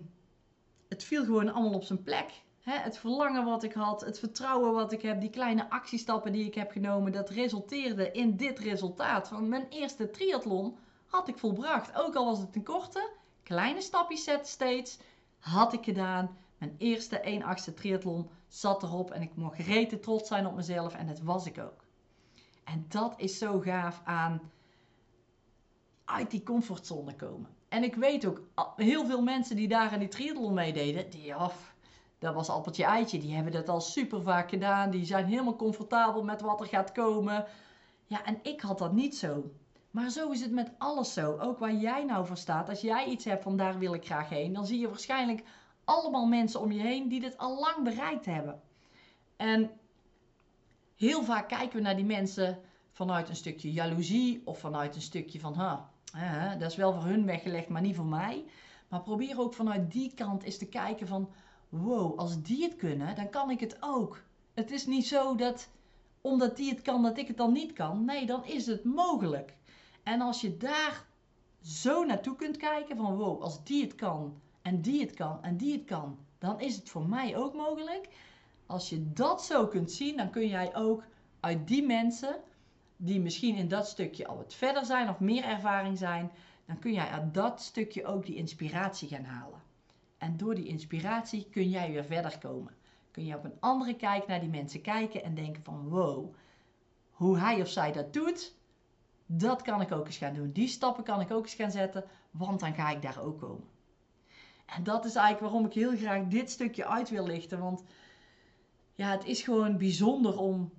Het 0.88 1.04
viel 1.04 1.24
gewoon 1.24 1.52
allemaal 1.52 1.74
op 1.74 1.84
zijn 1.84 2.02
plek. 2.02 2.42
Het 2.70 2.98
verlangen 2.98 3.44
wat 3.44 3.62
ik 3.62 3.72
had, 3.72 4.00
het 4.00 4.18
vertrouwen 4.18 4.72
wat 4.72 4.92
ik 4.92 5.02
heb, 5.02 5.20
die 5.20 5.30
kleine 5.30 5.70
actiestappen 5.70 6.32
die 6.32 6.46
ik 6.46 6.54
heb 6.54 6.70
genomen, 6.70 7.12
dat 7.12 7.30
resulteerde 7.30 8.10
in 8.12 8.36
dit 8.36 8.58
resultaat. 8.58 9.28
Van 9.28 9.48
mijn 9.48 9.66
eerste 9.68 10.10
triathlon 10.10 10.78
had 11.06 11.28
ik 11.28 11.38
volbracht. 11.38 11.96
Ook 11.96 12.14
al 12.14 12.24
was 12.24 12.38
het 12.38 12.56
een 12.56 12.64
korte, 12.64 13.10
kleine 13.42 13.80
stapjes 13.80 14.24
zetten 14.24 14.48
steeds, 14.48 14.98
had 15.38 15.72
ik 15.72 15.84
gedaan. 15.84 16.36
Mijn 16.58 16.74
eerste 16.78 17.20
1 17.20 17.42
8 17.42 17.76
triathlon 17.76 18.30
zat 18.48 18.82
erop 18.82 19.10
en 19.10 19.22
ik 19.22 19.36
mocht 19.36 19.58
rete 19.58 20.00
trots 20.00 20.28
zijn 20.28 20.46
op 20.46 20.54
mezelf 20.54 20.94
en 20.94 21.06
dat 21.06 21.20
was 21.20 21.46
ik 21.46 21.58
ook. 21.58 21.84
En 22.64 22.86
dat 22.88 23.14
is 23.16 23.38
zo 23.38 23.60
gaaf 23.60 24.00
aan 24.04 24.50
uit 26.04 26.30
die 26.30 26.42
comfortzone 26.42 27.16
komen. 27.16 27.56
En 27.68 27.82
ik 27.82 27.94
weet 27.94 28.26
ook, 28.26 28.42
heel 28.76 29.06
veel 29.06 29.22
mensen 29.22 29.56
die 29.56 29.68
daar 29.68 29.90
aan 29.90 29.98
die 29.98 30.08
triathlon 30.08 30.54
meededen, 30.54 31.10
die 31.10 31.34
af, 31.34 31.67
dat 32.18 32.34
was 32.34 32.48
appeltje 32.48 32.84
eitje, 32.84 33.18
die 33.18 33.34
hebben 33.34 33.52
dat 33.52 33.68
al 33.68 33.80
super 33.80 34.22
vaak 34.22 34.48
gedaan. 34.48 34.90
Die 34.90 35.04
zijn 35.04 35.26
helemaal 35.26 35.56
comfortabel 35.56 36.24
met 36.24 36.40
wat 36.40 36.60
er 36.60 36.66
gaat 36.66 36.92
komen. 36.92 37.44
Ja, 38.06 38.24
en 38.24 38.38
ik 38.42 38.60
had 38.60 38.78
dat 38.78 38.92
niet 38.92 39.16
zo. 39.16 39.50
Maar 39.90 40.10
zo 40.10 40.30
is 40.30 40.40
het 40.40 40.52
met 40.52 40.70
alles 40.78 41.12
zo. 41.12 41.38
Ook 41.38 41.58
waar 41.58 41.74
jij 41.74 42.04
nou 42.04 42.26
voor 42.26 42.36
staat. 42.36 42.68
Als 42.68 42.80
jij 42.80 43.06
iets 43.06 43.24
hebt 43.24 43.42
van 43.42 43.56
daar 43.56 43.78
wil 43.78 43.94
ik 43.94 44.04
graag 44.04 44.28
heen, 44.28 44.52
dan 44.52 44.66
zie 44.66 44.78
je 44.78 44.88
waarschijnlijk 44.88 45.42
allemaal 45.84 46.26
mensen 46.26 46.60
om 46.60 46.72
je 46.72 46.80
heen 46.80 47.08
die 47.08 47.20
dit 47.20 47.38
al 47.38 47.58
lang 47.58 47.84
bereikt 47.84 48.26
hebben. 48.26 48.60
En 49.36 49.70
heel 50.96 51.22
vaak 51.22 51.48
kijken 51.48 51.76
we 51.76 51.82
naar 51.82 51.96
die 51.96 52.04
mensen 52.04 52.58
vanuit 52.92 53.28
een 53.28 53.36
stukje 53.36 53.72
jaloezie 53.72 54.42
of 54.44 54.58
vanuit 54.58 54.94
een 54.94 55.00
stukje 55.00 55.40
van, 55.40 55.54
ha, 55.54 55.90
dat 56.58 56.70
is 56.70 56.76
wel 56.76 56.92
voor 56.92 57.02
hun 57.02 57.26
weggelegd, 57.26 57.68
maar 57.68 57.82
niet 57.82 57.96
voor 57.96 58.04
mij. 58.04 58.44
Maar 58.88 59.02
probeer 59.02 59.40
ook 59.40 59.54
vanuit 59.54 59.92
die 59.92 60.12
kant 60.14 60.42
eens 60.42 60.58
te 60.58 60.68
kijken 60.68 61.06
van, 61.06 61.30
wow, 61.68 62.18
als 62.18 62.42
die 62.42 62.62
het 62.62 62.76
kunnen, 62.76 63.16
dan 63.16 63.30
kan 63.30 63.50
ik 63.50 63.60
het 63.60 63.76
ook. 63.80 64.22
Het 64.54 64.70
is 64.70 64.86
niet 64.86 65.06
zo 65.06 65.34
dat 65.34 65.68
omdat 66.20 66.56
die 66.56 66.70
het 66.70 66.82
kan, 66.82 67.02
dat 67.02 67.18
ik 67.18 67.28
het 67.28 67.36
dan 67.36 67.52
niet 67.52 67.72
kan. 67.72 68.04
Nee, 68.04 68.26
dan 68.26 68.44
is 68.44 68.66
het 68.66 68.84
mogelijk. 68.84 69.54
En 70.02 70.20
als 70.20 70.40
je 70.40 70.56
daar 70.56 71.04
zo 71.62 72.04
naartoe 72.04 72.36
kunt 72.36 72.56
kijken 72.56 72.96
van, 72.96 73.16
wow, 73.16 73.42
als 73.42 73.64
die 73.64 73.82
het 73.82 73.94
kan, 73.94 74.40
en 74.62 74.80
die 74.80 75.00
het 75.00 75.14
kan, 75.14 75.42
en 75.42 75.56
die 75.56 75.72
het 75.72 75.84
kan, 75.84 76.18
dan 76.38 76.60
is 76.60 76.76
het 76.76 76.88
voor 76.88 77.06
mij 77.08 77.36
ook 77.36 77.54
mogelijk. 77.54 78.08
Als 78.66 78.88
je 78.88 79.12
dat 79.12 79.44
zo 79.44 79.66
kunt 79.66 79.92
zien, 79.92 80.16
dan 80.16 80.30
kun 80.30 80.48
jij 80.48 80.76
ook 80.76 81.02
uit 81.40 81.68
die 81.68 81.82
mensen 81.82 82.36
die 82.96 83.20
misschien 83.20 83.56
in 83.56 83.68
dat 83.68 83.88
stukje 83.88 84.26
al 84.26 84.36
wat 84.36 84.54
verder 84.54 84.84
zijn 84.84 85.08
of 85.08 85.20
meer 85.20 85.44
ervaring 85.44 85.98
zijn, 85.98 86.30
dan 86.66 86.78
kun 86.78 86.92
jij 86.92 87.08
uit 87.08 87.34
dat 87.34 87.62
stukje 87.62 88.06
ook 88.06 88.26
die 88.26 88.36
inspiratie 88.36 89.08
gaan 89.08 89.24
halen. 89.24 89.62
En 90.18 90.36
door 90.36 90.54
die 90.54 90.66
inspiratie 90.66 91.48
kun 91.50 91.68
jij 91.68 91.90
weer 91.90 92.04
verder 92.04 92.38
komen. 92.38 92.74
Kun 93.10 93.24
je 93.24 93.36
op 93.36 93.44
een 93.44 93.60
andere 93.60 93.96
kijk 93.96 94.26
naar 94.26 94.40
die 94.40 94.48
mensen 94.48 94.80
kijken 94.80 95.22
en 95.22 95.34
denken 95.34 95.62
van 95.62 95.88
wow, 95.88 96.34
hoe 97.10 97.38
hij 97.38 97.60
of 97.60 97.68
zij 97.68 97.92
dat 97.92 98.12
doet, 98.12 98.54
dat 99.26 99.62
kan 99.62 99.80
ik 99.80 99.92
ook 99.92 100.06
eens 100.06 100.16
gaan 100.16 100.34
doen. 100.34 100.52
Die 100.52 100.68
stappen 100.68 101.04
kan 101.04 101.20
ik 101.20 101.30
ook 101.30 101.44
eens 101.44 101.54
gaan 101.54 101.70
zetten, 101.70 102.04
want 102.30 102.60
dan 102.60 102.74
ga 102.74 102.90
ik 102.90 103.02
daar 103.02 103.20
ook 103.20 103.40
komen. 103.40 103.68
En 104.66 104.82
dat 104.84 105.04
is 105.04 105.14
eigenlijk 105.14 105.52
waarom 105.52 105.66
ik 105.70 105.74
heel 105.74 105.96
graag 105.96 106.26
dit 106.26 106.50
stukje 106.50 106.86
uit 106.86 107.10
wil 107.10 107.26
lichten. 107.26 107.58
Want 107.58 107.84
ja, 108.94 109.10
het 109.10 109.24
is 109.24 109.42
gewoon 109.42 109.76
bijzonder 109.76 110.38
om 110.38 110.72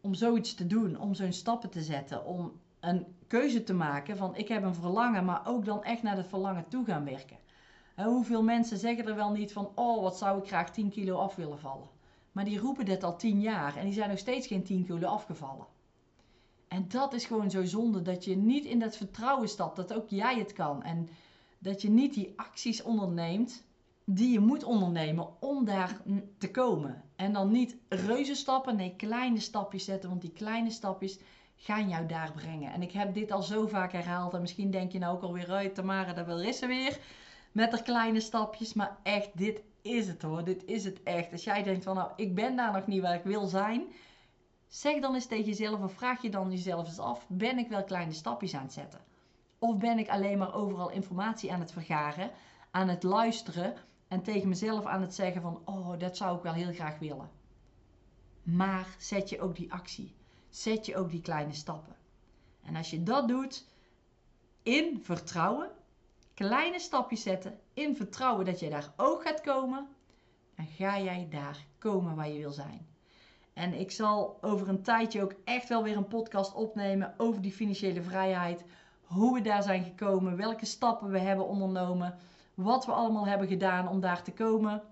om 0.00 0.14
zoiets 0.14 0.54
te 0.54 0.66
doen, 0.66 0.98
om 0.98 1.14
zo'n 1.14 1.32
stappen 1.32 1.70
te 1.70 1.82
zetten, 1.82 2.24
om 2.24 2.52
een 2.80 3.06
keuze 3.26 3.62
te 3.62 3.74
maken 3.74 4.16
van 4.16 4.36
ik 4.36 4.48
heb 4.48 4.62
een 4.62 4.74
verlangen, 4.74 5.24
maar 5.24 5.46
ook 5.46 5.64
dan 5.64 5.84
echt 5.84 6.02
naar 6.02 6.16
dat 6.16 6.26
verlangen 6.26 6.68
toe 6.68 6.84
gaan 6.84 7.04
werken. 7.04 7.36
Hoeveel 8.04 8.42
mensen 8.42 8.78
zeggen 8.78 9.06
er 9.06 9.14
wel 9.14 9.30
niet 9.30 9.52
van, 9.52 9.72
oh 9.74 10.02
wat 10.02 10.18
zou 10.18 10.38
ik 10.38 10.46
graag 10.46 10.70
10 10.70 10.90
kilo 10.90 11.16
af 11.16 11.34
willen 11.34 11.58
vallen. 11.58 11.88
Maar 12.32 12.44
die 12.44 12.58
roepen 12.58 12.84
dit 12.84 13.04
al 13.04 13.16
10 13.16 13.40
jaar 13.40 13.76
en 13.76 13.84
die 13.84 13.92
zijn 13.92 14.08
nog 14.08 14.18
steeds 14.18 14.46
geen 14.46 14.64
10 14.64 14.84
kilo 14.84 15.06
afgevallen. 15.06 15.66
En 16.68 16.88
dat 16.88 17.14
is 17.14 17.24
gewoon 17.24 17.50
zo 17.50 17.64
zonde 17.64 18.02
dat 18.02 18.24
je 18.24 18.36
niet 18.36 18.64
in 18.64 18.78
dat 18.78 18.96
vertrouwen 18.96 19.48
stapt 19.48 19.76
dat 19.76 19.94
ook 19.94 20.08
jij 20.08 20.38
het 20.38 20.52
kan. 20.52 20.82
En 20.82 21.08
dat 21.58 21.82
je 21.82 21.90
niet 21.90 22.14
die 22.14 22.32
acties 22.36 22.82
onderneemt 22.82 23.64
die 24.04 24.32
je 24.32 24.40
moet 24.40 24.64
ondernemen 24.64 25.28
om 25.40 25.64
daar 25.64 26.00
te 26.38 26.50
komen. 26.50 27.02
En 27.16 27.32
dan 27.32 27.50
niet 27.50 27.76
reuze 27.88 28.34
stappen, 28.34 28.76
nee, 28.76 28.94
kleine 28.96 29.40
stapjes 29.40 29.84
zetten, 29.84 30.08
want 30.08 30.20
die 30.20 30.32
kleine 30.32 30.70
stapjes 30.70 31.18
gaan 31.56 31.88
jou 31.88 32.06
daar 32.06 32.32
brengen. 32.32 32.72
En 32.72 32.82
ik 32.82 32.92
heb 32.92 33.14
dit 33.14 33.30
al 33.30 33.42
zo 33.42 33.66
vaak 33.66 33.92
herhaald 33.92 34.34
en 34.34 34.40
misschien 34.40 34.70
denk 34.70 34.92
je 34.92 34.98
nou 34.98 35.16
ook 35.16 35.22
alweer 35.22 35.50
uit, 35.50 35.74
Tamara, 35.74 36.12
dat 36.12 36.26
wil 36.26 36.40
is 36.40 36.58
ze 36.58 36.66
weer. 36.66 36.98
Met 37.52 37.72
er 37.72 37.82
kleine 37.82 38.20
stapjes, 38.20 38.74
maar 38.74 38.98
echt, 39.02 39.30
dit 39.38 39.60
is 39.82 40.06
het 40.06 40.22
hoor, 40.22 40.44
dit 40.44 40.64
is 40.64 40.84
het 40.84 41.02
echt. 41.02 41.32
Als 41.32 41.44
jij 41.44 41.62
denkt 41.62 41.84
van 41.84 41.94
nou, 41.94 42.10
ik 42.16 42.34
ben 42.34 42.56
daar 42.56 42.72
nog 42.72 42.86
niet 42.86 43.02
waar 43.02 43.14
ik 43.14 43.24
wil 43.24 43.46
zijn, 43.46 43.86
zeg 44.68 45.00
dan 45.00 45.14
eens 45.14 45.26
tegen 45.26 45.44
jezelf 45.44 45.82
of 45.82 45.92
vraag 45.92 46.22
je 46.22 46.30
dan 46.30 46.50
jezelf 46.50 46.86
eens 46.86 46.98
af, 46.98 47.26
ben 47.28 47.58
ik 47.58 47.68
wel 47.68 47.84
kleine 47.84 48.12
stapjes 48.12 48.54
aan 48.54 48.62
het 48.62 48.72
zetten? 48.72 49.00
Of 49.58 49.76
ben 49.76 49.98
ik 49.98 50.08
alleen 50.08 50.38
maar 50.38 50.54
overal 50.54 50.90
informatie 50.90 51.52
aan 51.52 51.60
het 51.60 51.72
vergaren, 51.72 52.30
aan 52.70 52.88
het 52.88 53.02
luisteren 53.02 53.74
en 54.08 54.22
tegen 54.22 54.48
mezelf 54.48 54.86
aan 54.86 55.00
het 55.00 55.14
zeggen 55.14 55.42
van, 55.42 55.62
oh, 55.64 55.98
dat 55.98 56.16
zou 56.16 56.36
ik 56.36 56.42
wel 56.42 56.52
heel 56.52 56.72
graag 56.72 56.98
willen. 56.98 57.30
Maar 58.42 58.86
zet 58.98 59.28
je 59.28 59.40
ook 59.40 59.56
die 59.56 59.72
actie. 59.72 60.14
Zet 60.48 60.86
je 60.86 60.96
ook 60.96 61.10
die 61.10 61.20
kleine 61.20 61.52
stappen. 61.52 61.96
En 62.62 62.76
als 62.76 62.90
je 62.90 63.02
dat 63.02 63.28
doet, 63.28 63.64
in 64.62 65.00
vertrouwen, 65.02 65.70
kleine 66.46 66.78
stapjes 66.78 67.22
zetten, 67.22 67.58
in 67.74 67.96
vertrouwen 67.96 68.44
dat 68.44 68.60
je 68.60 68.70
daar 68.70 68.92
ook 68.96 69.22
gaat 69.22 69.40
komen, 69.40 69.88
dan 70.56 70.66
ga 70.66 71.00
jij 71.00 71.26
daar 71.30 71.64
komen 71.78 72.16
waar 72.16 72.28
je 72.28 72.38
wil 72.38 72.50
zijn. 72.50 72.86
En 73.52 73.74
ik 73.74 73.90
zal 73.90 74.38
over 74.40 74.68
een 74.68 74.82
tijdje 74.82 75.22
ook 75.22 75.34
echt 75.44 75.68
wel 75.68 75.82
weer 75.82 75.96
een 75.96 76.08
podcast 76.08 76.54
opnemen 76.54 77.14
over 77.16 77.42
die 77.42 77.52
financiële 77.52 78.02
vrijheid. 78.02 78.64
Hoe 79.04 79.34
we 79.34 79.40
daar 79.40 79.62
zijn 79.62 79.84
gekomen, 79.84 80.36
welke 80.36 80.66
stappen 80.66 81.10
we 81.10 81.18
hebben 81.18 81.46
ondernomen 81.46 82.18
wat 82.54 82.86
we 82.86 82.92
allemaal 82.92 83.26
hebben 83.26 83.48
gedaan 83.48 83.88
om 83.88 84.00
daar 84.00 84.22
te 84.22 84.32
komen. 84.32 84.82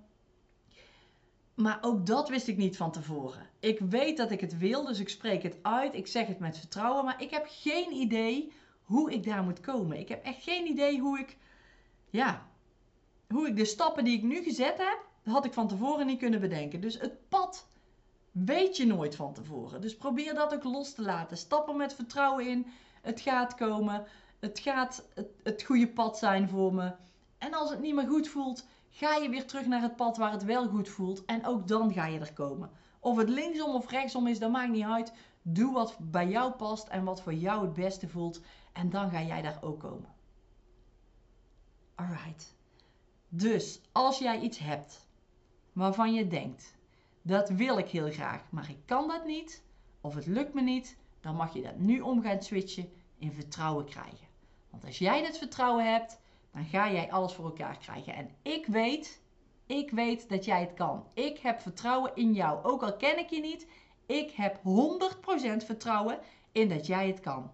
Maar 1.55 1.79
ook 1.81 2.07
dat 2.07 2.29
wist 2.29 2.49
ik 2.49 2.57
niet 2.57 2.77
van 2.77 2.93
tevoren. 2.93 3.47
Ik 3.61 3.79
weet 3.79 4.17
dat 4.17 4.31
ik 4.31 4.41
het 4.41 4.59
wil, 4.59 4.85
dus 4.85 5.01
ik 5.01 5.09
spreek 5.09 5.43
het 5.43 5.59
uit. 5.63 5.95
Ik 5.95 6.07
zeg 6.07 6.27
het 6.27 6.39
met 6.39 6.59
vertrouwen, 6.59 7.05
maar 7.05 7.23
ik 7.23 7.31
heb 7.31 7.47
geen 7.49 7.93
idee 7.93 8.53
hoe 8.88 9.12
ik 9.12 9.24
daar 9.24 9.42
moet 9.42 9.61
komen. 9.61 9.98
Ik 9.98 10.09
heb 10.09 10.24
echt 10.24 10.42
geen 10.42 10.66
idee 10.66 11.01
hoe 11.01 11.18
ik, 11.18 11.37
ja, 12.11 12.46
hoe 13.29 13.48
ik 13.48 13.57
de 13.57 13.64
stappen 13.64 14.05
die 14.05 14.16
ik 14.16 14.22
nu 14.22 14.42
gezet 14.42 14.79
heb, 14.79 14.98
had 15.24 15.44
ik 15.44 15.53
van 15.53 15.68
tevoren 15.68 16.07
niet 16.07 16.18
kunnen 16.18 16.40
bedenken. 16.40 16.81
Dus 16.81 17.01
het 17.01 17.29
pad 17.29 17.68
weet 18.31 18.77
je 18.77 18.87
nooit 18.87 19.16
van 19.16 19.33
tevoren. 19.33 19.81
Dus 19.81 19.96
probeer 19.96 20.35
dat 20.35 20.55
ook 20.55 20.64
los 20.64 20.94
te 20.94 21.03
laten. 21.03 21.37
Stappen 21.37 21.77
met 21.77 21.94
vertrouwen 21.94 22.48
in. 22.48 22.66
Het 23.03 23.20
gaat 23.20 23.55
komen. 23.55 24.07
Het 24.38 24.59
gaat 24.59 25.09
het, 25.14 25.29
het 25.42 25.62
goede 25.62 25.88
pad 25.88 26.18
zijn 26.18 26.48
voor 26.48 26.74
me. 26.74 26.92
En 27.38 27.55
als 27.55 27.70
het 27.70 27.81
niet 27.81 27.94
meer 27.94 28.09
goed 28.09 28.29
voelt, 28.29 28.66
ga 28.90 29.16
je 29.16 29.29
weer 29.29 29.46
terug 29.46 29.66
naar 29.66 29.83
het 29.83 29.96
pad 29.96 30.16
waar 30.16 30.33
het 30.33 30.44
wel 30.44 30.68
goed 30.68 30.88
voelt. 30.88 31.24
En 31.24 31.46
ook 31.46 31.68
dan 31.68 31.92
ga 31.92 32.07
je 32.07 32.18
er 32.18 32.33
komen. 32.33 32.70
Of 33.01 33.16
het 33.16 33.29
linksom 33.29 33.74
of 33.74 33.90
rechtsom 33.90 34.27
is, 34.27 34.38
dat 34.38 34.51
maakt 34.51 34.72
niet 34.72 34.85
uit. 34.85 35.12
Doe 35.42 35.72
wat 35.72 35.96
bij 36.01 36.29
jou 36.29 36.53
past 36.53 36.88
en 36.88 37.05
wat 37.05 37.22
voor 37.22 37.35
jou 37.35 37.62
het 37.62 37.74
beste 37.74 38.09
voelt. 38.09 38.40
En 38.79 38.91
dan 38.91 39.11
ga 39.11 39.23
jij 39.23 39.43
daar 39.43 39.59
ook 39.61 39.81
komen. 39.81 40.14
Alright. 41.95 42.57
Dus 43.29 43.81
als 43.93 44.19
jij 44.19 44.41
iets 44.41 44.59
hebt 44.59 45.07
waarvan 45.73 46.14
je 46.14 46.27
denkt, 46.27 46.77
dat 47.23 47.49
wil 47.49 47.79
ik 47.79 47.88
heel 47.88 48.11
graag, 48.11 48.51
maar 48.51 48.71
ik 48.71 48.79
kan 48.85 49.09
dat 49.09 49.25
niet, 49.25 49.62
of 50.01 50.14
het 50.14 50.27
lukt 50.27 50.55
me 50.55 50.62
niet, 50.62 50.97
dan 51.21 51.35
mag 51.37 51.55
je 51.55 51.62
dat 51.62 51.79
nu 51.79 52.01
om 52.01 52.23
gaan 52.23 52.43
switchen 52.43 52.93
in 53.19 53.33
vertrouwen 53.33 53.85
krijgen. 53.85 54.27
Want 54.71 54.85
als 54.85 54.99
jij 54.99 55.23
dat 55.23 55.38
vertrouwen 55.38 55.93
hebt, 55.93 56.21
dan 56.53 56.64
ga 56.64 56.93
jij 56.93 57.11
alles 57.11 57.33
voor 57.33 57.45
elkaar 57.45 57.79
krijgen. 57.79 58.14
En 58.14 58.31
ik 58.43 58.67
weet, 58.67 59.23
ik 59.67 59.91
weet 59.91 60.29
dat 60.29 60.45
jij 60.45 60.61
het 60.61 60.75
kan. 60.75 61.07
Ik 61.14 61.38
heb 61.38 61.61
vertrouwen 61.61 62.14
in 62.14 62.33
jou. 62.33 62.64
Ook 62.64 62.83
al 62.83 62.97
ken 62.97 63.19
ik 63.19 63.31
je 63.31 63.41
niet, 63.41 63.67
ik 64.07 64.31
heb 64.31 64.57
100% 64.57 64.61
vertrouwen 65.64 66.19
in 66.53 66.69
dat 66.69 66.87
jij 66.87 67.07
het 67.07 67.21
kan. 67.21 67.51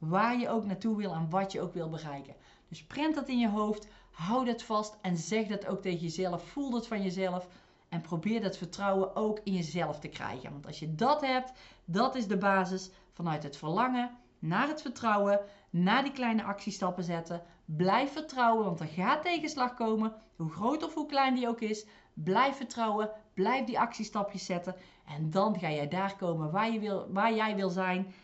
Waar 0.00 0.38
je 0.38 0.48
ook 0.48 0.64
naartoe 0.64 0.96
wil 0.96 1.12
en 1.12 1.30
wat 1.30 1.52
je 1.52 1.60
ook 1.60 1.74
wil 1.74 1.88
bereiken. 1.88 2.34
Dus 2.68 2.84
prent 2.84 3.14
dat 3.14 3.28
in 3.28 3.38
je 3.38 3.48
hoofd, 3.48 3.88
hou 4.10 4.44
dat 4.44 4.62
vast 4.62 4.98
en 5.00 5.16
zeg 5.16 5.46
dat 5.46 5.66
ook 5.66 5.82
tegen 5.82 5.98
jezelf. 5.98 6.44
Voel 6.44 6.70
dat 6.70 6.86
van 6.86 7.02
jezelf 7.02 7.48
en 7.88 8.00
probeer 8.00 8.40
dat 8.40 8.56
vertrouwen 8.56 9.16
ook 9.16 9.40
in 9.44 9.52
jezelf 9.52 9.98
te 9.98 10.08
krijgen. 10.08 10.50
Want 10.50 10.66
als 10.66 10.78
je 10.78 10.94
dat 10.94 11.20
hebt, 11.20 11.52
dat 11.84 12.14
is 12.14 12.26
de 12.26 12.36
basis 12.36 12.90
vanuit 13.12 13.42
het 13.42 13.56
verlangen 13.56 14.18
naar 14.40 14.68
het 14.68 14.82
vertrouwen, 14.82 15.40
naar 15.70 16.02
die 16.02 16.12
kleine 16.12 16.42
actiestappen 16.42 17.04
zetten. 17.04 17.42
Blijf 17.64 18.12
vertrouwen, 18.12 18.64
want 18.64 18.80
er 18.80 18.86
gaat 18.86 19.22
tegenslag 19.22 19.74
komen, 19.74 20.12
hoe 20.36 20.50
groot 20.50 20.82
of 20.82 20.94
hoe 20.94 21.06
klein 21.06 21.34
die 21.34 21.48
ook 21.48 21.60
is. 21.60 21.86
Blijf 22.14 22.56
vertrouwen, 22.56 23.10
blijf 23.34 23.64
die 23.64 23.80
actiestapjes 23.80 24.44
zetten 24.44 24.74
en 25.06 25.30
dan 25.30 25.58
ga 25.58 25.70
jij 25.70 25.88
daar 25.88 26.16
komen 26.16 26.50
waar, 26.50 26.72
je 26.72 26.78
wil, 26.78 27.06
waar 27.12 27.34
jij 27.34 27.56
wil 27.56 27.68
zijn. 27.68 28.14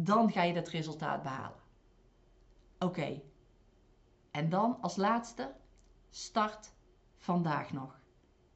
Dan 0.00 0.30
ga 0.32 0.42
je 0.42 0.54
dat 0.54 0.68
resultaat 0.68 1.22
behalen. 1.22 1.58
Oké, 2.78 3.20
en 4.30 4.48
dan 4.48 4.78
als 4.80 4.96
laatste, 4.96 5.52
start 6.10 6.72
vandaag 7.16 7.72
nog. 7.72 7.96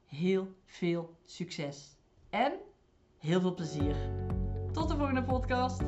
heel 0.05 0.47
veel 0.65 1.17
succes 1.25 1.95
en 2.29 2.53
heel 3.17 3.41
veel 3.41 3.53
plezier. 3.53 3.95
Tot 4.71 4.89
de 4.89 4.95
volgende 4.95 5.23
podcast. 5.23 5.81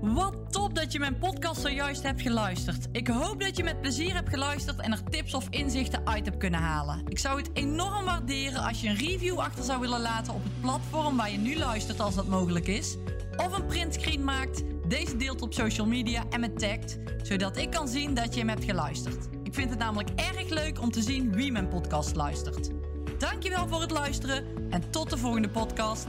Wat 0.00 0.52
top 0.52 0.74
dat 0.74 0.92
je 0.92 0.98
mijn 0.98 1.18
podcast 1.18 1.60
zojuist 1.60 2.02
hebt 2.02 2.22
geluisterd. 2.22 2.88
Ik 2.92 3.08
hoop 3.08 3.40
dat 3.40 3.56
je 3.56 3.62
met 3.64 3.80
plezier 3.80 4.14
hebt 4.14 4.28
geluisterd 4.28 4.80
en 4.80 4.92
er 4.92 5.04
tips 5.04 5.34
of 5.34 5.48
inzichten 5.48 6.06
uit 6.06 6.24
hebt 6.24 6.38
kunnen 6.38 6.60
halen. 6.60 7.06
Ik 7.06 7.18
zou 7.18 7.38
het 7.38 7.50
enorm 7.52 8.04
waarderen 8.04 8.62
als 8.62 8.80
je 8.80 8.88
een 8.88 8.96
review 8.96 9.38
achter 9.38 9.64
zou 9.64 9.80
willen 9.80 10.00
laten 10.00 10.34
op 10.34 10.42
het 10.44 10.60
platform 10.60 11.16
waar 11.16 11.30
je 11.30 11.38
nu 11.38 11.58
luistert 11.58 12.00
als 12.00 12.14
dat 12.14 12.26
mogelijk 12.26 12.66
is. 12.66 12.96
Of 13.44 13.52
een 13.52 13.66
printscreen 13.66 14.24
maakt, 14.24 14.62
deze 14.86 15.16
deelt 15.16 15.42
op 15.42 15.54
social 15.54 15.86
media 15.86 16.24
en 16.30 16.40
me 16.40 16.52
tagt, 16.52 16.98
zodat 17.22 17.56
ik 17.56 17.70
kan 17.70 17.88
zien 17.88 18.14
dat 18.14 18.34
je 18.34 18.38
hem 18.40 18.48
hebt 18.48 18.64
geluisterd. 18.64 19.28
Ik 19.42 19.54
vind 19.54 19.70
het 19.70 19.78
namelijk 19.78 20.10
erg 20.16 20.48
leuk 20.48 20.80
om 20.80 20.90
te 20.90 21.02
zien 21.02 21.32
wie 21.32 21.52
mijn 21.52 21.68
podcast 21.68 22.16
luistert. 22.16 22.70
Dankjewel 23.18 23.68
voor 23.68 23.80
het 23.80 23.90
luisteren 23.90 24.44
en 24.70 24.90
tot 24.90 25.10
de 25.10 25.18
volgende 25.18 25.48
podcast. 25.48 26.06